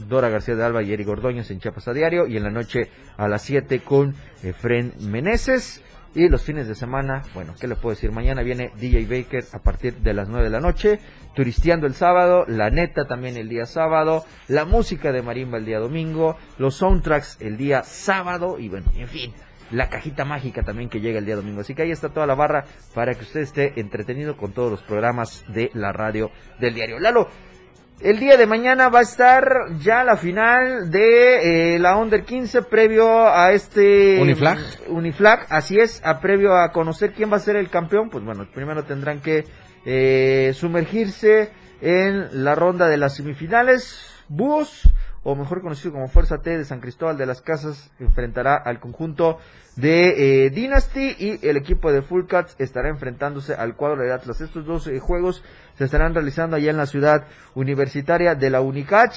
Dora 0.07 0.29
García 0.29 0.55
de 0.55 0.63
Alba 0.63 0.83
y 0.83 0.93
Eric 0.93 1.07
Ordóñez 1.07 1.49
en 1.51 1.59
Chiapas 1.59 1.87
a 1.87 1.93
Diario 1.93 2.27
y 2.27 2.37
en 2.37 2.43
la 2.43 2.51
noche 2.51 2.89
a 3.17 3.27
las 3.27 3.43
7 3.43 3.81
con 3.81 4.15
Fren 4.59 4.93
Meneses. 4.99 5.81
Y 6.15 6.29
los 6.29 6.43
fines 6.43 6.67
de 6.67 6.75
semana, 6.75 7.23
bueno, 7.33 7.55
¿qué 7.59 7.67
le 7.67 7.75
puedo 7.75 7.95
decir? 7.95 8.11
Mañana 8.11 8.43
viene 8.43 8.71
DJ 8.79 9.05
Baker 9.05 9.45
a 9.51 9.59
partir 9.59 9.95
de 9.95 10.13
las 10.13 10.29
9 10.29 10.43
de 10.43 10.49
la 10.51 10.59
noche, 10.59 10.99
turisteando 11.35 11.87
el 11.87 11.95
sábado, 11.95 12.45
la 12.47 12.69
neta 12.69 13.05
también 13.05 13.35
el 13.35 13.49
día 13.49 13.65
sábado, 13.65 14.23
la 14.47 14.65
música 14.65 15.11
de 15.11 15.23
marimba 15.23 15.57
el 15.57 15.65
día 15.65 15.79
domingo, 15.79 16.37
los 16.59 16.75
soundtracks 16.75 17.37
el 17.41 17.57
día 17.57 17.81
sábado 17.81 18.59
y 18.59 18.69
bueno, 18.69 18.91
en 18.95 19.07
fin, 19.07 19.33
la 19.71 19.89
cajita 19.89 20.23
mágica 20.23 20.61
también 20.61 20.89
que 20.89 21.01
llega 21.01 21.17
el 21.17 21.25
día 21.25 21.35
domingo. 21.35 21.61
Así 21.61 21.73
que 21.73 21.81
ahí 21.81 21.91
está 21.91 22.09
toda 22.09 22.27
la 22.27 22.35
barra 22.35 22.65
para 22.93 23.15
que 23.15 23.23
usted 23.23 23.41
esté 23.41 23.79
entretenido 23.79 24.37
con 24.37 24.53
todos 24.53 24.69
los 24.69 24.83
programas 24.83 25.43
de 25.47 25.71
la 25.73 25.91
radio 25.91 26.29
del 26.59 26.75
diario. 26.75 26.99
Lalo, 26.99 27.27
el 28.03 28.19
día 28.19 28.35
de 28.35 28.45
mañana 28.45 28.89
va 28.89 28.99
a 28.99 29.03
estar 29.03 29.43
ya 29.79 30.03
la 30.03 30.17
final 30.17 30.91
de 30.91 31.75
eh, 31.75 31.79
la 31.79 31.95
Under 31.95 32.25
15 32.25 32.63
previo 32.63 33.27
a 33.29 33.53
este 33.53 34.21
Uniflag. 34.21 34.59
Uniflag, 34.89 35.47
así 35.49 35.79
es, 35.79 36.01
a 36.03 36.19
previo 36.19 36.57
a 36.57 36.71
conocer 36.73 37.13
quién 37.13 37.31
va 37.31 37.37
a 37.37 37.39
ser 37.39 37.55
el 37.55 37.69
campeón, 37.69 38.09
pues 38.09 38.23
bueno, 38.25 38.45
primero 38.53 38.83
tendrán 38.83 39.21
que 39.21 39.45
eh, 39.85 40.51
sumergirse 40.53 41.51
en 41.81 42.43
la 42.43 42.55
ronda 42.55 42.89
de 42.89 42.97
las 42.97 43.15
semifinales. 43.15 44.09
Búhos, 44.27 44.89
o 45.23 45.35
mejor 45.35 45.61
conocido 45.61 45.93
como 45.93 46.09
Fuerza 46.09 46.39
T 46.39 46.57
de 46.57 46.65
San 46.65 46.81
Cristóbal 46.81 47.17
de 47.17 47.25
las 47.25 47.41
Casas, 47.41 47.89
enfrentará 47.99 48.55
al 48.55 48.81
conjunto 48.81 49.39
de 49.75 50.45
eh, 50.45 50.49
Dynasty 50.51 51.15
y 51.17 51.47
el 51.47 51.57
equipo 51.57 51.91
de 51.91 52.01
Full 52.01 52.25
Cuts 52.27 52.55
estará 52.59 52.89
enfrentándose 52.89 53.55
al 53.55 53.75
cuadro 53.75 54.03
de 54.03 54.13
Atlas. 54.13 54.41
Estos 54.41 54.65
dos 54.65 54.87
eh, 54.87 54.99
juegos 54.99 55.43
se 55.77 55.85
estarán 55.85 56.13
realizando 56.13 56.55
allá 56.55 56.69
en 56.69 56.77
la 56.77 56.85
ciudad 56.85 57.25
universitaria 57.55 58.35
de 58.35 58.49
la 58.49 58.61
Unicach. 58.61 59.15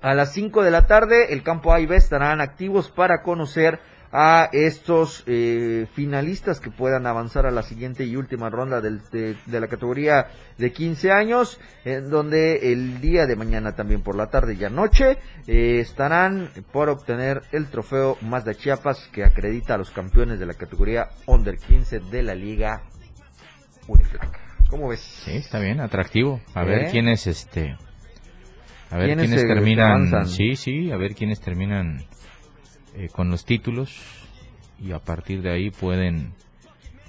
A 0.00 0.14
las 0.14 0.32
5 0.32 0.62
de 0.62 0.70
la 0.70 0.86
tarde 0.86 1.32
el 1.32 1.42
campo 1.42 1.72
A 1.72 1.80
y 1.80 1.86
B 1.86 1.96
estarán 1.96 2.40
activos 2.40 2.90
para 2.90 3.22
conocer 3.22 3.80
a 4.12 4.48
estos 4.52 5.22
eh, 5.26 5.86
finalistas 5.92 6.60
que 6.60 6.70
puedan 6.70 7.06
avanzar 7.06 7.46
a 7.46 7.50
la 7.50 7.62
siguiente 7.62 8.04
y 8.04 8.16
última 8.16 8.48
ronda 8.48 8.80
de, 8.80 9.36
la 9.46 9.68
categoría 9.68 10.28
de 10.56 10.72
15 10.72 11.12
años, 11.12 11.60
en 11.84 12.08
donde 12.10 12.72
el 12.72 13.00
día 13.00 13.26
de 13.26 13.36
mañana 13.36 13.74
también 13.74 14.02
por 14.02 14.16
la 14.16 14.28
tarde 14.28 14.54
y 14.54 14.64
anoche 14.64 15.18
eh, 15.46 15.80
estarán 15.80 16.50
por 16.72 16.88
obtener 16.88 17.42
el 17.52 17.66
trofeo 17.66 18.16
Mazda 18.22 18.54
Chiapas 18.54 19.08
que 19.12 19.24
acredita 19.24 19.74
a 19.74 19.78
los 19.78 19.90
campeones 19.90 20.38
de 20.38 20.46
la 20.46 20.54
categoría 20.54 21.08
Under 21.26 21.58
15 21.58 22.00
de 22.00 22.22
la 22.22 22.34
Liga 22.34 22.82
Uniflag. 23.86 24.30
¿Cómo 24.70 24.88
ves? 24.88 25.00
Sí, 25.00 25.32
está 25.32 25.58
bien, 25.58 25.80
atractivo. 25.80 26.40
A 26.54 26.62
ver 26.62 26.84
¿Eh? 26.84 26.88
quiénes 26.90 27.26
este 27.26 27.76
a 28.90 28.96
ver 28.96 29.16
quiénes, 29.16 29.46
terminan. 29.46 30.26
Sí, 30.26 30.56
sí, 30.56 30.90
a 30.90 30.96
ver 30.96 31.14
quiénes 31.14 31.40
terminan 31.40 32.06
eh, 32.94 33.08
con 33.12 33.30
los 33.30 33.44
títulos 33.44 33.96
y 34.80 34.92
a 34.92 34.98
partir 34.98 35.42
de 35.42 35.52
ahí 35.52 35.70
pueden 35.70 36.32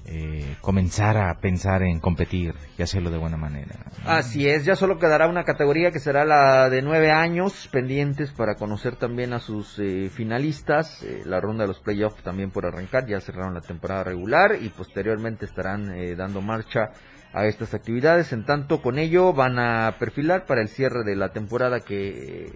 eh, 0.06 0.56
comenzar 0.62 1.18
a 1.18 1.40
pensar 1.40 1.84
en 1.84 2.00
competir 2.00 2.56
y 2.78 2.82
hacerlo 2.82 3.12
de 3.12 3.18
buena 3.18 3.38
manera. 3.38 3.76
Así 4.06 4.48
es, 4.48 4.66
ya 4.66 4.76
solo 4.76 4.98
quedará 4.98 5.28
una 5.28 5.44
categoría 5.44 5.92
que 5.92 6.00
será 6.00 6.26
la 6.26 6.70
de 6.70 6.82
nueve 6.82 7.12
años 7.12 7.70
pendientes 7.72 8.32
para 8.32 8.56
conocer 8.56 8.96
también 8.96 9.34
a 9.34 9.40
sus 9.40 9.78
eh, 9.80 10.10
finalistas. 10.10 11.06
la 11.26 11.40
ronda 11.40 11.64
de 11.64 11.70
los 11.70 11.80
playoffs 11.80 12.24
también 12.24 12.50
por 12.52 12.66
arrancar, 12.66 13.06
ya 13.08 13.20
cerraron 13.20 13.54
la 13.54 13.62
temporada 13.62 14.04
regular 14.04 14.58
y 14.60 14.70
posteriormente 14.70 15.46
estarán 15.46 15.94
dando 16.18 16.42
marcha 16.42 16.92
a 17.34 17.46
estas 17.46 17.74
actividades. 17.74 18.34
En 18.34 18.46
tanto, 18.46 18.82
con 18.82 18.98
ello 18.98 19.34
van 19.34 19.60
a 19.60 19.96
perfilar 20.00 20.46
para 20.46 20.62
el 20.62 20.70
cierre 20.70 21.04
de 21.04 21.16
la 21.16 21.30
temporada 21.30 21.80
que 21.82 22.52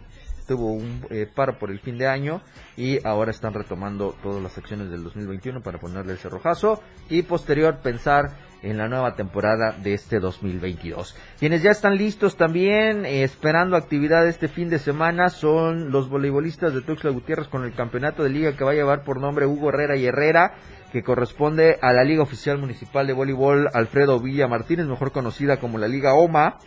tuvo 0.46 0.72
un 0.74 1.06
eh, 1.10 1.28
paro 1.34 1.58
por 1.58 1.72
el 1.72 1.80
fin 1.80 1.98
de 1.98 2.08
año 2.08 2.42
y 2.78 3.06
ahora 3.06 3.32
están 3.32 3.54
retomando 3.54 4.16
todas 4.22 4.42
las 4.42 4.58
acciones 4.58 4.90
del 4.90 5.04
2021 5.04 5.62
para 5.62 5.80
ponerle 5.80 6.14
el 6.14 6.18
cerrojazo 6.18 6.82
y 7.10 7.22
posterior 7.24 7.80
pensar 7.82 8.38
en 8.62 8.78
la 8.78 8.88
nueva 8.88 9.16
temporada 9.16 9.76
de 9.84 9.94
este 9.94 10.20
2022. 10.20 11.16
Quienes 11.38 11.62
ya 11.62 11.72
están 11.72 11.98
listos 11.98 12.38
también 12.38 13.06
eh, 13.06 13.24
esperando 13.24 13.76
actividad 13.76 14.28
este 14.28 14.48
fin 14.48 14.70
de 14.70 14.80
semana 14.80 15.30
son 15.30 15.92
los 15.92 16.10
voleibolistas 16.10 16.74
de 16.74 16.82
Tuxtla 16.82 17.12
Gutiérrez 17.12 17.48
con 17.48 17.66
el 17.66 17.74
campeonato 17.74 18.24
de 18.24 18.30
liga 18.30 18.56
que 18.56 18.64
va 18.64 18.72
a 18.72 18.76
llevar 18.76 19.04
por 19.04 19.20
nombre 19.20 19.46
Hugo 19.46 19.70
Herrera 19.70 19.98
y 19.98 20.06
Herrera 20.06 20.56
que 20.94 21.04
corresponde 21.04 21.80
a 21.82 21.92
la 21.92 22.04
Liga 22.04 22.22
Oficial 22.22 22.60
Municipal 22.60 23.08
de 23.08 23.14
Voleibol 23.14 23.68
Alfredo 23.74 24.20
Villa 24.20 24.48
Martínez, 24.48 24.86
mejor 24.86 25.12
conocida 25.12 25.58
como 25.58 25.80
la 25.80 25.88
Liga 25.88 26.14
OMA. 26.14 26.60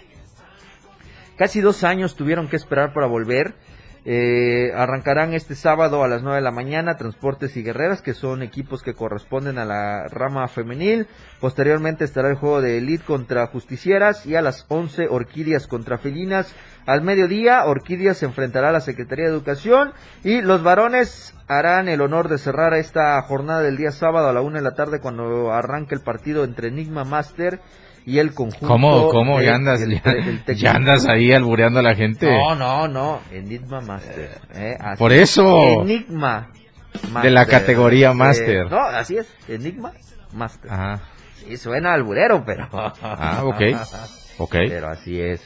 Casi 1.37 1.61
dos 1.61 1.85
años 1.85 2.17
tuvieron 2.17 2.49
que 2.49 2.57
esperar 2.57 2.95
para 2.95 3.07
volver. 3.07 3.55
Eh, 4.09 4.71
arrancarán 4.77 5.35
este 5.35 5.57
sábado 5.57 6.05
a 6.05 6.09
las 6.09 6.23
9 6.23 6.37
de 6.37 6.43
la 6.43 6.53
mañana 6.53 6.97
Transportes 6.97 7.57
y 7.57 7.65
Guerreras, 7.65 8.03
que 8.03 8.15
son 8.15 8.43
equipos 8.43 8.85
que 8.85 8.95
corresponden 8.95 9.59
a 9.59 9.65
la 9.65 10.07
rama 10.09 10.47
femenil. 10.47 11.09
Posteriormente 11.41 12.05
estará 12.05 12.31
el 12.31 12.37
juego 12.37 12.63
de 12.63 12.79
Elite 12.79 13.05
contra 13.05 13.49
Justicieras 13.49 14.25
y 14.25 14.37
a 14.37 14.43
las 14.43 14.65
11 14.69 15.09
Orquídeas 15.09 15.67
contra 15.67 15.99
Felinas. 15.99 16.55
Al 16.87 17.03
mediodía, 17.03 17.65
Orquídeas 17.65 18.19
se 18.19 18.27
enfrentará 18.27 18.69
a 18.69 18.73
la 18.73 18.81
Secretaría 18.81 19.25
de 19.25 19.33
Educación 19.33 19.93
y 20.23 20.41
los 20.41 20.63
varones 20.63 21.35
harán 21.49 21.89
el 21.89 22.01
honor 22.01 22.29
de 22.29 22.39
cerrar 22.39 22.75
esta 22.75 23.21
jornada 23.23 23.61
del 23.61 23.77
día 23.77 23.91
sábado 23.91 24.29
a 24.29 24.33
la 24.33 24.41
1 24.41 24.57
de 24.57 24.63
la 24.63 24.75
tarde 24.75 25.01
cuando 25.01 25.53
arranque 25.53 25.97
el 25.97 26.01
partido 26.01 26.45
entre 26.45 26.69
Enigma 26.69 27.03
Master 27.05 27.61
y 28.07 28.19
el 28.19 28.33
conjunto. 28.33 28.67
¿Cómo, 28.67 29.09
cómo? 29.11 29.39
de- 29.41 29.47
¿Ya 29.47 29.55
andas, 29.57 29.83
el- 29.83 30.01
ya, 30.01 30.11
el 30.13 30.57
ya 30.57 30.73
andas 30.73 31.07
ahí 31.07 31.33
albureando 31.33 31.81
a 31.81 31.83
la 31.83 31.95
gente? 31.95 32.31
No, 32.31 32.55
no, 32.55 32.89
no. 32.89 33.21
Enigma 33.33 33.81
Master. 33.81 34.39
eh. 34.55 34.79
Por 34.97 35.13
eso. 35.13 35.83
Enigma 35.83 36.49
Master. 37.13 37.23
De 37.23 37.31
la 37.31 37.47
categoría 37.47 38.11
Eh, 38.11 38.15
Master. 38.15 38.71
no, 38.71 38.79
así 38.81 39.19
es. 39.19 39.27
Enigma 39.49 39.93
Master. 40.33 40.71
Ajá. 40.73 41.01
Sí, 41.45 41.57
suena 41.57 41.93
alburero, 41.93 42.43
pero. 42.47 42.69
Ah, 42.73 43.43
ok. 43.45 43.61
Ok. 44.39 44.55
Pero 44.69 44.89
así 44.89 45.21
es 45.21 45.43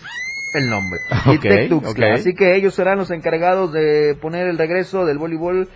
el 0.55 0.69
nombre. 0.69 1.01
Ok, 1.27 1.35
Y 1.35 1.39
Tec 1.49 1.69
Tuxtla. 1.71 2.07
ok. 2.09 2.13
Así 2.15 2.35
que 2.35 2.57
ellos 2.57 2.75
serán 2.75 2.99
los 2.99 3.11
encargados 3.11 3.73
de 3.73 4.17
poner 4.21 4.47
el 4.49 4.59
regreso 4.59 5.05
del 5.07 5.17
voleibol 5.19 5.69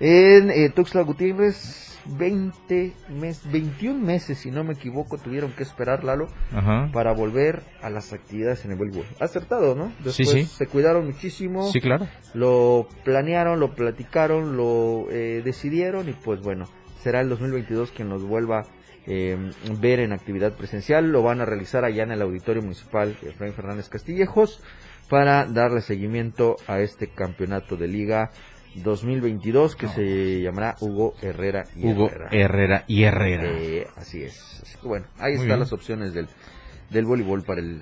en 0.00 0.50
eh, 0.50 0.70
Tuxtla 0.70 1.02
Gutiérrez. 1.02 1.89
20 2.06 2.92
meses, 3.08 3.50
21 3.50 3.98
meses, 4.04 4.38
si 4.38 4.50
no 4.50 4.64
me 4.64 4.74
equivoco, 4.74 5.18
tuvieron 5.18 5.52
que 5.52 5.62
esperar, 5.62 6.04
Lalo, 6.04 6.28
Ajá. 6.52 6.90
para 6.92 7.12
volver 7.12 7.62
a 7.82 7.90
las 7.90 8.12
actividades 8.12 8.64
en 8.64 8.72
el 8.72 8.76
voleibol. 8.78 9.04
Acertado, 9.20 9.74
¿no? 9.74 9.92
Después 10.04 10.16
Sí, 10.16 10.24
sí. 10.24 10.44
se 10.44 10.66
cuidaron 10.66 11.06
muchísimo, 11.06 11.70
Sí, 11.72 11.80
claro. 11.80 12.06
lo 12.34 12.88
planearon, 13.04 13.60
lo 13.60 13.74
platicaron, 13.74 14.56
lo 14.56 15.06
eh, 15.10 15.42
decidieron 15.44 16.08
y 16.08 16.12
pues 16.12 16.40
bueno, 16.40 16.66
será 17.02 17.20
el 17.20 17.28
2022 17.28 17.90
quien 17.92 18.08
los 18.08 18.22
vuelva 18.24 18.64
eh, 19.06 19.36
ver 19.80 20.00
en 20.00 20.12
actividad 20.12 20.52
presencial. 20.52 21.10
Lo 21.10 21.22
van 21.22 21.40
a 21.40 21.46
realizar 21.46 21.84
allá 21.84 22.02
en 22.02 22.12
el 22.12 22.20
Auditorio 22.22 22.62
Municipal 22.62 23.16
Efraín 23.22 23.54
Fernández 23.54 23.88
Castillejos 23.88 24.62
para 25.08 25.46
darle 25.46 25.80
seguimiento 25.80 26.56
a 26.68 26.80
este 26.80 27.08
campeonato 27.08 27.76
de 27.76 27.88
liga 27.88 28.30
2022 28.76 29.76
que 29.76 29.88
se 29.88 30.40
llamará 30.42 30.76
Hugo 30.80 31.14
Herrera 31.20 31.64
y 31.74 31.86
Hugo 31.86 32.08
Herrera. 32.08 32.28
Herrera 32.32 32.84
y 32.86 33.02
Herrera. 33.04 33.44
Eh, 33.48 33.86
así 33.96 34.22
es. 34.22 34.60
Así 34.62 34.76
que 34.80 34.86
bueno, 34.86 35.06
ahí 35.18 35.32
Muy 35.32 35.42
están 35.42 35.46
bien. 35.48 35.60
las 35.60 35.72
opciones 35.72 36.14
del, 36.14 36.28
del 36.90 37.04
voleibol 37.04 37.42
para 37.42 37.60
el, 37.60 37.80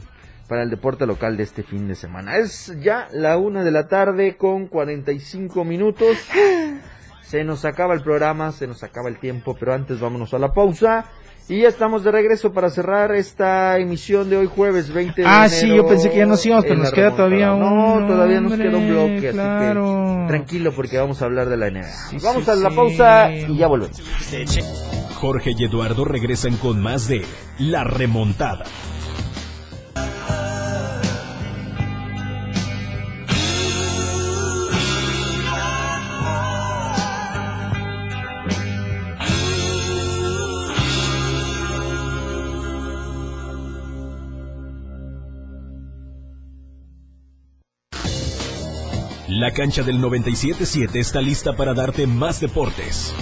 para 0.49 0.63
el 0.63 0.71
deporte 0.71 1.07
local 1.07 1.37
de 1.37 1.43
este 1.43 1.63
fin 1.63 1.89
de 1.89 1.95
semana. 1.95 2.37
Es 2.37 2.75
ya 2.81 3.09
la 3.13 3.37
una 3.37 3.63
de 3.65 3.71
la 3.71 3.89
tarde 3.89 4.37
con 4.37 4.67
45 4.67 5.65
minutos. 5.65 6.17
Se 7.23 7.45
nos 7.45 7.67
acaba 7.67 7.93
el 7.93 8.01
programa, 8.01 8.53
se 8.53 8.67
nos 8.67 8.83
acaba 8.83 9.11
el 9.11 9.19
tiempo, 9.19 9.55
pero 9.61 9.75
antes 9.75 10.01
vámonos 10.01 10.33
a 10.33 10.39
la 10.39 10.55
pausa. 10.55 11.05
Y 11.51 11.63
ya 11.63 11.69
estamos 11.69 12.05
de 12.05 12.11
regreso 12.13 12.53
para 12.53 12.69
cerrar 12.69 13.15
esta 13.15 13.79
emisión 13.79 14.29
de 14.29 14.37
hoy 14.37 14.47
jueves 14.55 14.93
20 14.93 15.23
de 15.23 15.27
Ah, 15.27 15.49
sí, 15.49 15.65
enero 15.65 15.83
yo 15.85 15.89
pensé 15.89 16.11
que 16.11 16.19
ya 16.19 16.27
nos 16.27 16.45
íbamos, 16.45 16.65
pero 16.67 16.77
nos 16.77 16.91
queda 16.93 17.17
todavía 17.17 17.55
un- 17.55 17.61
No, 17.61 18.07
todavía 18.07 18.41
nos 18.43 18.53
queda 18.55 18.77
un 18.77 18.89
bloque, 18.89 19.31
claro. 19.33 20.11
así 20.13 20.21
que 20.23 20.29
tranquilo 20.29 20.73
porque 20.77 20.99
vamos 20.99 21.23
a 21.23 21.25
hablar 21.25 21.49
de 21.49 21.57
la 21.57 21.69
NBA. 21.71 21.91
Sí, 22.11 22.19
vamos 22.23 22.45
sí, 22.45 22.51
a 22.51 22.55
la 22.55 22.69
sí. 22.69 22.77
pausa 22.77 23.33
y 23.33 23.57
ya 23.57 23.67
volvemos. 23.67 23.99
Jorge 25.15 25.53
y 25.57 25.65
Eduardo 25.65 26.05
regresan 26.05 26.57
con 26.59 26.83
más 26.83 27.09
de 27.09 27.25
La 27.59 27.83
Remontada. 27.83 28.65
La 49.39 49.53
cancha 49.53 49.85
del 49.85 50.01
97.7 50.01 50.97
está 50.97 51.21
lista 51.21 51.53
para 51.53 51.73
darte 51.73 52.09
más 52.09 52.41
deportes. 52.41 53.15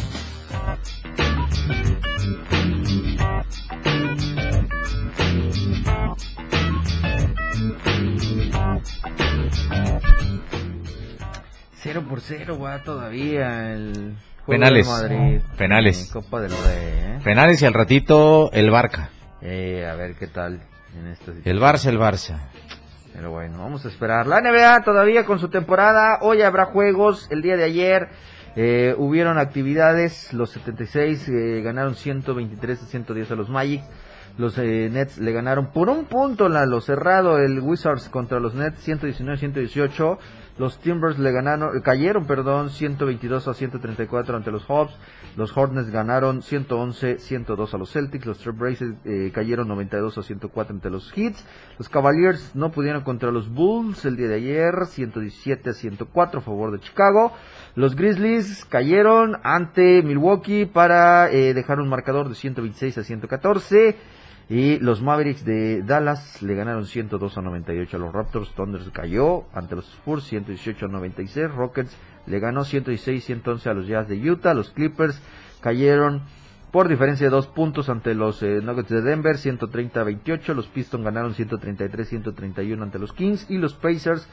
Cero 11.75 12.05
por 12.09 12.23
cero 12.23 12.59
va 12.59 12.83
todavía 12.83 13.75
el 13.75 14.17
juego 14.47 14.61
Penales. 14.61 14.87
del 14.87 15.19
Madrid. 15.19 15.41
Penales. 15.59 16.07
en 16.07 16.13
Copa 16.13 16.41
del 16.41 16.51
Rey, 16.51 16.59
¿eh? 16.69 17.19
Penales 17.23 17.61
y 17.61 17.67
al 17.67 17.75
ratito 17.75 18.51
el 18.53 18.71
Barca. 18.71 19.11
Eh, 19.43 19.87
a 19.87 19.95
ver 19.95 20.15
qué 20.15 20.29
tal 20.29 20.63
en. 20.97 21.43
El 21.45 21.61
Barça, 21.61 21.87
el 21.89 21.99
Barça. 21.99 22.39
Pero 23.17 23.31
bueno, 23.31 23.59
vamos 23.61 23.83
a 23.87 23.89
esperar. 23.89 24.27
La 24.27 24.43
NBA 24.43 24.83
todavía 24.85 25.25
con 25.25 25.39
su 25.39 25.49
temporada. 25.49 26.19
Hoy 26.21 26.43
habrá 26.43 26.67
juegos. 26.67 27.27
El 27.31 27.41
día 27.41 27.57
de 27.57 27.65
ayer 27.65 28.09
eh, 28.57 28.95
hubieron 28.99 29.39
actividades. 29.39 30.35
Los 30.35 30.51
76 30.51 31.27
eh, 31.31 31.63
ganaron 31.63 31.95
123 31.95 32.83
a 32.83 32.85
110 32.85 33.31
a 33.31 33.35
los 33.35 33.49
Magic. 33.49 33.83
Los 34.37 34.59
eh, 34.59 34.91
Nets 34.93 35.17
le 35.17 35.33
ganaron 35.33 35.73
por 35.73 35.89
un 35.89 36.05
punto 36.05 36.51
la, 36.51 36.67
lo 36.67 36.83
cerrado 36.83 37.39
el 37.39 37.59
Wizards 37.61 38.11
contra 38.11 38.39
los 38.39 38.55
Nets 38.55 38.87
119-118. 38.87 40.19
Los 40.59 40.79
Timbers 40.79 41.19
le 41.19 41.33
ganaron, 41.33 41.77
eh, 41.77 41.83
cayeron, 41.83 42.27
perdón, 42.27 42.71
122 42.71 43.47
a 43.47 43.55
134 43.55 44.37
ante 44.37 44.51
los 44.51 44.65
Hawks. 44.65 44.95
Los 45.37 45.55
Hornets 45.55 45.91
ganaron 45.91 46.41
111-102 46.41 47.75
a 47.75 47.79
los 47.79 47.93
Celtics. 47.93 48.25
Los 48.25 48.39
Trailblazers 48.39 48.95
eh, 49.05 49.31
cayeron 49.35 49.69
92 49.69 50.17
a 50.17 50.23
104 50.23 50.75
ante 50.75 50.89
los 50.89 51.13
Heats. 51.15 51.45
Los 51.79 51.91
Cavaliers 51.91 52.55
no 52.55 52.71
pudieron 52.71 53.03
contra 53.03 53.31
los 53.31 53.53
Bulls 53.53 54.05
el 54.07 54.17
día 54.17 54.29
de 54.29 54.37
ayer, 54.37 54.87
117 54.87 55.71
a 55.71 55.73
104 55.75 56.41
a 56.41 56.43
favor 56.43 56.73
de 56.73 56.81
Chicago. 56.81 57.33
Los 57.75 57.95
Grizzlies 57.95 58.65
cayeron 58.65 59.37
ante 59.43 60.03
Milwaukee 60.03 60.65
para 60.65 61.31
eh, 61.31 61.53
dejar 61.53 61.81
un 61.81 61.91
marcador 61.91 62.31
de 62.31 62.35
126 62.35 62.97
a 62.97 63.05
114. 63.05 63.97
Y 64.49 64.79
los 64.79 65.03
Mavericks 65.03 65.45
de 65.45 65.83
Dallas 65.83 66.41
le 66.41 66.55
ganaron 66.55 66.87
102 66.87 67.37
a 67.37 67.43
98 67.43 67.97
a 67.97 68.01
los 68.01 68.13
Raptors. 68.13 68.53
Thunder 68.55 68.81
cayó 68.93 69.45
ante 69.53 69.75
los 69.75 69.89
Spurs 69.95 70.23
118 70.25 70.87
a 70.87 70.89
96. 70.89 71.51
Rockets 71.51 71.97
le 72.27 72.39
ganó 72.39 72.65
116 72.65 73.25
111 73.25 73.69
a 73.69 73.75
los 73.75 73.89
Jazz 73.89 74.09
de 74.09 74.31
Utah. 74.31 74.55
Los 74.55 74.71
Clippers 74.71 75.21
cayeron 75.61 76.23
por 76.71 76.87
diferencia 76.87 77.27
de 77.27 77.31
dos 77.31 77.49
puntos 77.49 77.89
ante 77.89 78.15
los 78.15 78.41
eh, 78.43 78.61
Nuggets 78.63 78.91
de 78.91 79.03
Denver 79.03 79.37
130 79.37 80.01
a 80.01 80.05
28. 80.05 80.55
Los 80.55 80.69
Pistons 80.69 81.03
ganaron 81.03 81.35
133 81.35 82.09
131 82.09 82.83
ante 82.85 83.01
los 83.01 83.13
Kings. 83.13 83.51
Y 83.51 83.59
los 83.59 83.75
Pacers 83.75 84.29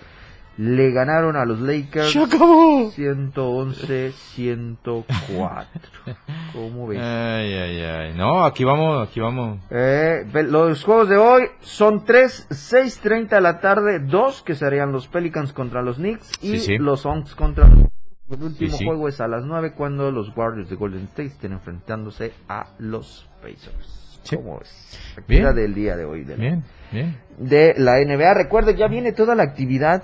le 0.58 0.92
ganaron 0.92 1.36
a 1.36 1.46
los 1.46 1.60
Lakers 1.60 2.12
111 2.12 4.12
104. 4.12 5.68
¿Cómo 6.54 6.88
ves? 6.88 7.00
Ay, 7.02 7.54
ay, 7.54 7.82
ay. 7.82 8.14
No, 8.16 8.44
aquí 8.46 8.64
vamos, 8.64 9.08
aquí 9.08 9.20
vamos. 9.20 9.60
Eh, 9.72 10.26
los 10.48 10.84
juegos 10.84 11.10
de 11.10 11.18
hoy 11.18 11.44
son 11.62 12.06
3, 12.06 12.48
6.30 12.50 13.30
de 13.30 13.42
la 13.42 13.60
tarde, 13.60 14.00
dos 14.00 14.44
que 14.44 14.56
serían 14.56 14.92
los 14.92 15.08
Pelicans 15.08 15.54
contra 15.54 15.82
los 15.82 15.98
Knicks 15.98 16.32
y 16.42 16.58
Sí, 16.58 16.60
sí. 16.60 16.78
los 16.78 17.02
Suns 17.02 17.34
contra 17.36 17.68
los... 17.68 17.86
El 18.30 18.42
último 18.44 18.78
sí. 18.78 18.86
juego 18.86 19.08
es 19.10 19.20
a 19.22 19.28
las 19.28 19.44
9 19.46 19.74
cuando 19.76 20.12
los 20.12 20.36
Warriors 20.36 20.70
de 20.70 20.76
Golden 20.76 21.04
State 21.04 21.26
estén 21.28 21.52
enfrentándose 21.52 22.34
a 22.48 22.68
los 22.80 23.30
Pacers. 23.42 24.20
Sí. 24.24 24.38
¿Cómo 24.38 24.60
es? 24.62 25.16
Actividad 25.18 25.54
Bien. 25.54 25.66
del 25.66 25.76
día 25.76 25.96
de 25.98 26.06
hoy 26.06 26.24
de 26.24 26.38
la, 26.38 26.42
Bien, 26.42 26.64
bien. 26.92 27.18
de 27.38 27.74
la 27.78 28.00
NBA. 28.00 28.34
Recuerde, 28.34 28.76
ya 28.76 28.88
viene 28.88 29.12
toda 29.12 29.36
la 29.36 29.44
actividad 29.44 30.04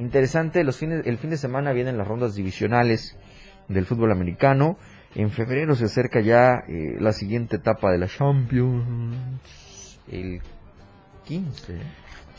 interesante. 0.00 0.64
Los 0.64 0.76
fines, 0.78 1.06
el 1.06 1.18
fin 1.18 1.30
de 1.30 1.36
semana 1.36 1.72
vienen 1.72 1.98
las 1.98 2.08
rondas 2.08 2.34
divisionales 2.34 3.16
del 3.68 3.86
fútbol 3.86 4.12
americano. 4.12 4.76
En 5.14 5.30
febrero 5.30 5.74
se 5.74 5.86
acerca 5.86 6.20
ya 6.20 6.62
eh, 6.68 6.96
la 6.98 7.12
siguiente 7.12 7.56
etapa 7.56 7.90
de 7.92 7.98
la 7.98 8.06
Champions. 8.06 9.98
El 10.10 10.40
15. 11.24 11.78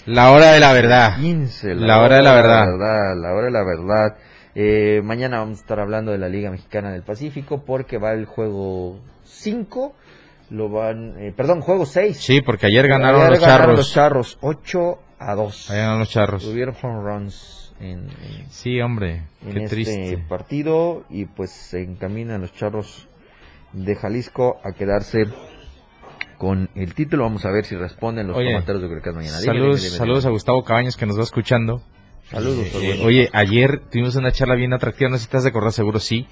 La 0.05 0.31
hora 0.31 0.51
de 0.51 0.59
la 0.59 0.73
verdad. 0.73 1.15
15. 1.17 1.75
La 1.75 2.01
hora 2.01 2.17
de 2.17 2.21
la 2.23 2.33
verdad. 2.33 2.65
La 3.15 3.33
hora 3.33 3.45
de 3.45 3.51
la 3.51 3.63
verdad. 3.63 4.17
Eh, 4.55 5.01
mañana 5.03 5.39
vamos 5.39 5.59
a 5.59 5.61
estar 5.61 5.79
hablando 5.79 6.11
de 6.11 6.17
la 6.17 6.27
Liga 6.27 6.51
Mexicana 6.51 6.91
del 6.91 7.03
Pacífico 7.03 7.63
porque 7.63 7.97
va 7.97 8.13
el 8.13 8.25
juego 8.25 8.99
5. 9.23 9.95
Lo 10.49 10.69
van, 10.69 11.17
eh, 11.17 11.33
perdón, 11.35 11.61
juego 11.61 11.85
6. 11.85 12.17
Sí, 12.17 12.41
porque 12.41 12.65
ayer 12.65 12.87
ganaron 12.87 13.21
Ayer 13.21 13.31
los 13.31 13.39
ganaron 13.39 13.75
los 13.77 13.93
charros. 13.93 14.37
charros 14.41 14.59
8 14.59 14.99
a 15.29 15.35
2. 15.35 15.69
Ayer 15.69 15.81
ganaron 15.81 15.99
los 15.99 16.09
charros. 16.09 16.43
Tuvieron 16.43 16.75
home 16.81 17.01
runs 17.03 17.73
en, 17.79 17.99
en- 18.09 18.49
Sí, 18.49 18.79
hombre, 18.81 19.23
en 19.45 19.53
qué 19.53 19.63
este 19.63 19.75
triste. 19.75 20.17
partido 20.29 21.03
y 21.09 21.25
pues 21.25 21.51
se 21.51 21.81
encaminan 21.83 22.41
los 22.41 22.53
charros 22.53 23.07
de 23.73 23.95
Jalisco 23.95 24.59
a 24.63 24.73
quedarse 24.73 25.25
con 26.37 26.69
el 26.75 26.93
título. 26.93 27.23
Vamos 27.23 27.45
a 27.45 27.51
ver 27.51 27.65
si 27.65 27.75
responden 27.75 28.27
los 28.27 28.37
Oye, 28.37 28.47
comentarios 28.51 28.81
de 28.83 28.87
es 28.89 29.15
mañana. 29.15 29.37
Saludos, 29.37 29.77
dime, 29.77 29.87
dime, 29.87 29.97
saludos 29.97 30.25
a. 30.25 30.29
Gustavo 30.29 30.63
Cabañas 30.63 30.97
que 30.97 31.05
nos 31.05 31.17
va 31.17 31.23
escuchando. 31.23 31.81
Saludos. 32.29 32.67
Eh, 32.75 33.01
oye, 33.03 33.29
ayer 33.33 33.81
tuvimos 33.91 34.15
una 34.15 34.31
charla 34.31 34.55
bien 34.55 34.73
atractiva, 34.73 35.09
no 35.09 35.17
sé 35.17 35.23
si 35.23 35.25
estás 35.25 35.43
de 35.43 35.49
acordar, 35.49 35.73
seguro 35.73 35.99
sí, 35.99 36.27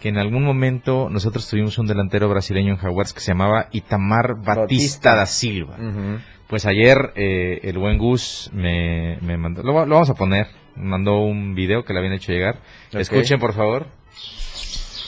que 0.00 0.08
en 0.08 0.18
algún 0.18 0.44
momento 0.44 1.08
nosotros 1.10 1.48
tuvimos 1.48 1.78
un 1.78 1.86
delantero 1.86 2.28
brasileño 2.28 2.70
en 2.74 2.76
Jaguars 2.78 3.12
que 3.12 3.20
se 3.20 3.32
llamaba 3.32 3.66
Itamar 3.72 4.34
Batista, 4.36 4.54
Batista. 4.60 5.14
da 5.16 5.26
Silva. 5.26 5.76
Ujú. 5.76 6.18
Pues 6.52 6.66
ayer 6.66 7.14
eh, 7.16 7.60
el 7.62 7.78
buen 7.78 7.96
Gus 7.96 8.50
me, 8.52 9.16
me 9.22 9.38
mandó, 9.38 9.62
lo, 9.62 9.86
lo 9.86 9.94
vamos 9.94 10.10
a 10.10 10.14
poner, 10.14 10.48
mandó 10.76 11.20
un 11.20 11.54
video 11.54 11.82
que 11.82 11.94
le 11.94 12.00
habían 12.00 12.12
hecho 12.12 12.30
llegar. 12.30 12.56
Ok. 12.92 13.00
Escuchen, 13.00 13.40
por 13.40 13.54
favor. 13.54 13.86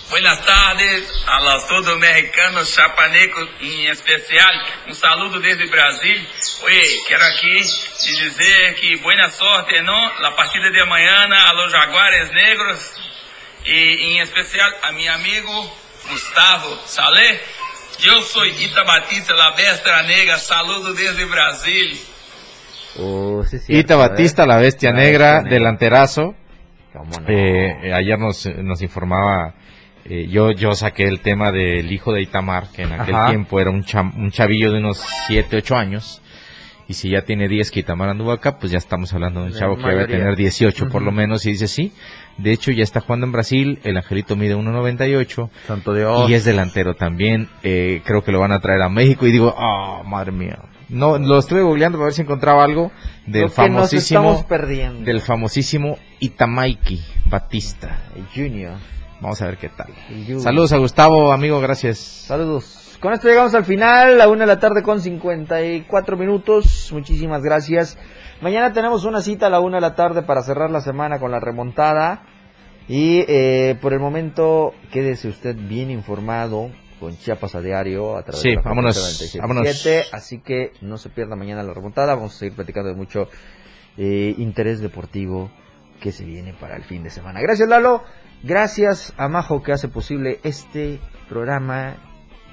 Buenas 0.08 0.42
tardes 0.46 1.04
a 1.26 1.42
los 1.42 1.68
todos 1.68 1.98
mexicanos 1.98 2.74
chapanecos 2.74 3.46
em 3.60 3.90
especial. 3.90 4.54
Um 4.88 4.94
saludo 4.94 5.38
desde 5.38 5.66
Brasil. 5.66 6.16
Oye, 6.64 6.80
quero 7.06 7.24
aqui 7.24 7.60
te 7.60 8.24
dizer 8.24 8.76
que 8.76 8.96
buena 9.02 9.28
sorte, 9.28 9.82
não? 9.82 10.22
La 10.22 10.34
partida 10.34 10.70
de 10.70 10.80
amanhã 10.80 11.28
a 11.28 11.52
los 11.52 11.70
Jaguares 11.70 12.30
Negros 12.32 12.90
e 13.66 14.14
em 14.14 14.20
especial 14.20 14.72
a 14.80 14.92
meu 14.92 15.12
amigo 15.12 15.76
Gustavo 16.08 16.74
Salé. 16.86 17.38
Eu 18.02 18.20
sou 18.22 18.44
Ita 18.44 18.84
Batista, 18.84 19.34
la 19.34 19.50
bestia 19.52 20.02
negra. 20.02 20.38
Saludo 20.38 20.92
desde 20.94 21.24
Brasil. 21.26 21.98
Oh, 22.98 23.42
sí, 23.44 23.56
Ita 23.56 23.64
cierto, 23.66 23.98
Batista, 23.98 24.44
¿eh? 24.44 24.46
la 24.46 24.56
bestia 24.58 24.90
La 24.90 24.96
negra, 24.96 25.26
bestia 25.26 25.42
negra. 25.42 25.50
delanterazo. 25.58 26.34
Cómo 26.92 27.10
no. 27.20 27.28
Eh, 27.28 27.78
eh, 27.88 27.92
ayer 27.92 28.18
nos, 28.18 28.46
nos 28.46 28.80
informaba, 28.82 29.54
eh, 30.04 30.26
yo, 30.28 30.52
yo 30.52 30.72
saqué 30.74 31.04
el 31.04 31.20
tema 31.20 31.50
del 31.50 31.90
hijo 31.90 32.12
de 32.12 32.22
Itamar, 32.22 32.68
que 32.72 32.82
en 32.82 32.92
aquel 32.92 33.14
Ajá. 33.14 33.28
tiempo 33.30 33.58
era 33.60 33.70
un, 33.70 33.82
cham- 33.84 34.14
un 34.16 34.30
chavillo 34.30 34.70
de 34.72 34.78
unos 34.78 35.02
7, 35.26 35.56
8 35.56 35.76
años. 35.76 36.20
Y 36.86 36.94
si 36.94 37.10
ya 37.10 37.22
tiene 37.22 37.48
10 37.48 37.70
que 37.70 37.80
Itamar 37.80 38.10
anduvo 38.10 38.32
acá, 38.32 38.58
pues 38.58 38.70
ya 38.70 38.78
estamos 38.78 39.12
hablando 39.14 39.40
de 39.40 39.46
un 39.46 39.52
chavo 39.54 39.76
que 39.76 39.86
debe 39.86 40.06
tener 40.06 40.36
18 40.36 40.88
por 40.88 41.02
lo 41.02 41.12
menos. 41.12 41.46
Y 41.46 41.52
dice, 41.52 41.66
sí, 41.66 41.92
de 42.36 42.52
hecho 42.52 42.70
ya 42.72 42.82
está 42.82 43.00
jugando 43.00 43.26
en 43.26 43.32
Brasil, 43.32 43.78
el 43.84 43.96
angelito 43.96 44.36
mide 44.36 44.56
1.98 44.56 45.50
Santo 45.66 45.94
Dios. 45.94 46.28
y 46.28 46.34
es 46.34 46.44
delantero 46.44 46.94
también. 46.94 47.48
Eh, 47.62 48.02
creo 48.04 48.22
que 48.22 48.32
lo 48.32 48.40
van 48.40 48.52
a 48.52 48.60
traer 48.60 48.82
a 48.82 48.88
México 48.88 49.26
y 49.26 49.32
digo, 49.32 49.54
oh, 49.56 50.02
madre 50.04 50.32
mía. 50.32 50.58
No, 50.90 51.18
lo 51.18 51.38
estuve 51.38 51.62
googleando 51.62 51.96
para 51.98 52.06
ver 52.06 52.14
si 52.14 52.22
encontraba 52.22 52.62
algo 52.62 52.92
del 53.26 53.48
famosísimo 53.48 54.20
estamos 54.20 54.44
perdiendo. 54.44 55.04
del 55.04 55.20
famosísimo 55.20 55.98
Itamaiki 56.20 57.02
Batista. 57.24 58.10
El 58.14 58.26
Junior. 58.26 58.74
Vamos 59.20 59.40
a 59.40 59.46
ver 59.46 59.56
qué 59.56 59.70
tal. 59.70 59.88
Saludos 60.40 60.72
a 60.72 60.76
Gustavo, 60.76 61.32
amigo, 61.32 61.58
gracias. 61.60 61.98
Saludos. 61.98 62.83
Con 63.04 63.12
esto 63.12 63.28
llegamos 63.28 63.54
al 63.54 63.66
final, 63.66 64.16
la 64.16 64.28
una 64.28 64.40
de 64.40 64.46
la 64.46 64.58
tarde 64.58 64.82
con 64.82 64.98
54 64.98 66.16
minutos. 66.16 66.88
Muchísimas 66.90 67.42
gracias. 67.42 67.98
Mañana 68.40 68.72
tenemos 68.72 69.04
una 69.04 69.20
cita 69.20 69.48
a 69.48 69.50
la 69.50 69.60
una 69.60 69.76
de 69.76 69.82
la 69.82 69.94
tarde 69.94 70.22
para 70.22 70.40
cerrar 70.40 70.70
la 70.70 70.80
semana 70.80 71.18
con 71.18 71.30
la 71.30 71.38
remontada. 71.38 72.22
Y 72.88 73.22
eh, 73.28 73.76
por 73.82 73.92
el 73.92 74.00
momento, 74.00 74.72
quédese 74.90 75.28
usted 75.28 75.54
bien 75.54 75.90
informado 75.90 76.70
con 76.98 77.14
Chiapas 77.14 77.54
a 77.56 77.60
diario 77.60 78.16
a 78.16 78.22
través 78.22 78.40
Sí, 78.40 78.48
de 78.48 78.54
la 78.56 78.62
vámonos, 78.62 78.96
frecuencia 78.96 79.42
97.7. 79.42 79.42
vámonos. 79.42 80.14
Así 80.14 80.40
que 80.40 80.72
no 80.80 80.96
se 80.96 81.10
pierda 81.10 81.36
mañana 81.36 81.62
la 81.62 81.74
remontada. 81.74 82.14
Vamos 82.14 82.34
a 82.36 82.38
seguir 82.38 82.54
platicando 82.54 82.88
de 82.88 82.96
mucho 82.96 83.28
eh, 83.98 84.34
interés 84.38 84.80
deportivo 84.80 85.50
que 86.00 86.10
se 86.10 86.24
viene 86.24 86.54
para 86.58 86.74
el 86.76 86.84
fin 86.84 87.02
de 87.02 87.10
semana. 87.10 87.42
Gracias 87.42 87.68
Lalo, 87.68 88.02
gracias 88.42 89.12
a 89.18 89.28
Majo 89.28 89.62
que 89.62 89.72
hace 89.72 89.88
posible 89.88 90.40
este 90.42 91.00
programa 91.28 91.96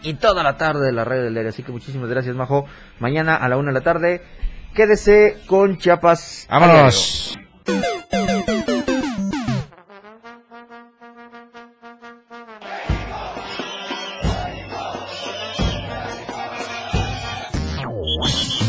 y 0.04 0.16
toda 0.16 0.44
la 0.44 0.58
tarde 0.58 0.86
de 0.86 0.92
la 0.92 1.04
red 1.04 1.24
del 1.24 1.38
aire. 1.38 1.50
Así 1.50 1.64
que 1.64 1.72
muchísimas 1.72 2.10
gracias 2.10 2.36
Majo. 2.36 2.66
Mañana 3.00 3.36
a 3.36 3.48
la 3.48 3.58
una 3.58 3.70
de 3.70 3.74
la 3.74 3.82
tarde, 3.82 4.22
quédese 4.74 5.38
con 5.48 5.78
Chiapas. 5.78 6.48
Vámonos. 6.50 7.38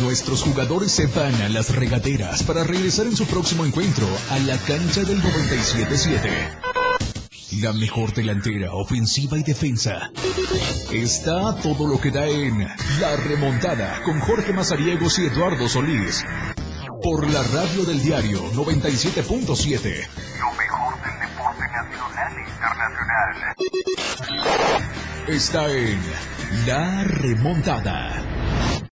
Nuestros 0.03 0.43
jugadores 0.43 0.93
se 0.93 1.07
van 1.07 1.35
a 1.41 1.49
las 1.49 1.75
regaderas 1.75 2.43
para 2.43 2.65
regresar 2.65 3.07
en 3.07 3.17
su 3.17 3.27
próximo 3.27 3.65
encuentro 3.65 4.07
a 4.31 4.39
la 4.41 4.59
cancha 4.59 5.03
del 5.05 5.23
97-7. 5.23 6.72
La 7.61 7.73
mejor 7.75 8.15
delantera, 8.15 8.73
ofensiva 8.73 9.39
y 9.39 9.43
defensa. 9.43 10.11
Está 10.91 11.55
todo 11.57 11.87
lo 11.87 12.01
que 12.01 12.11
da 12.11 12.27
en 12.27 12.61
La 12.99 13.17
Remontada 13.17 14.01
con 14.05 14.19
Jorge 14.21 14.55
Mazariegos 14.55 15.19
y 15.19 15.27
Eduardo 15.27 15.69
Solís. 15.69 16.25
Por 17.03 17.31
la 17.31 17.43
radio 17.43 17.85
del 17.85 18.03
diario 18.03 18.41
97.7. 18.53 20.09
Lo 20.39 20.53
mejor 20.55 20.95
del 21.03 21.21
deporte 21.21 21.65
nacional 21.69 22.33
e 22.39 22.43
internacional. 22.51 23.57
Está 25.29 25.71
en 25.71 26.01
La 26.67 27.05
Remontada. 27.05 28.32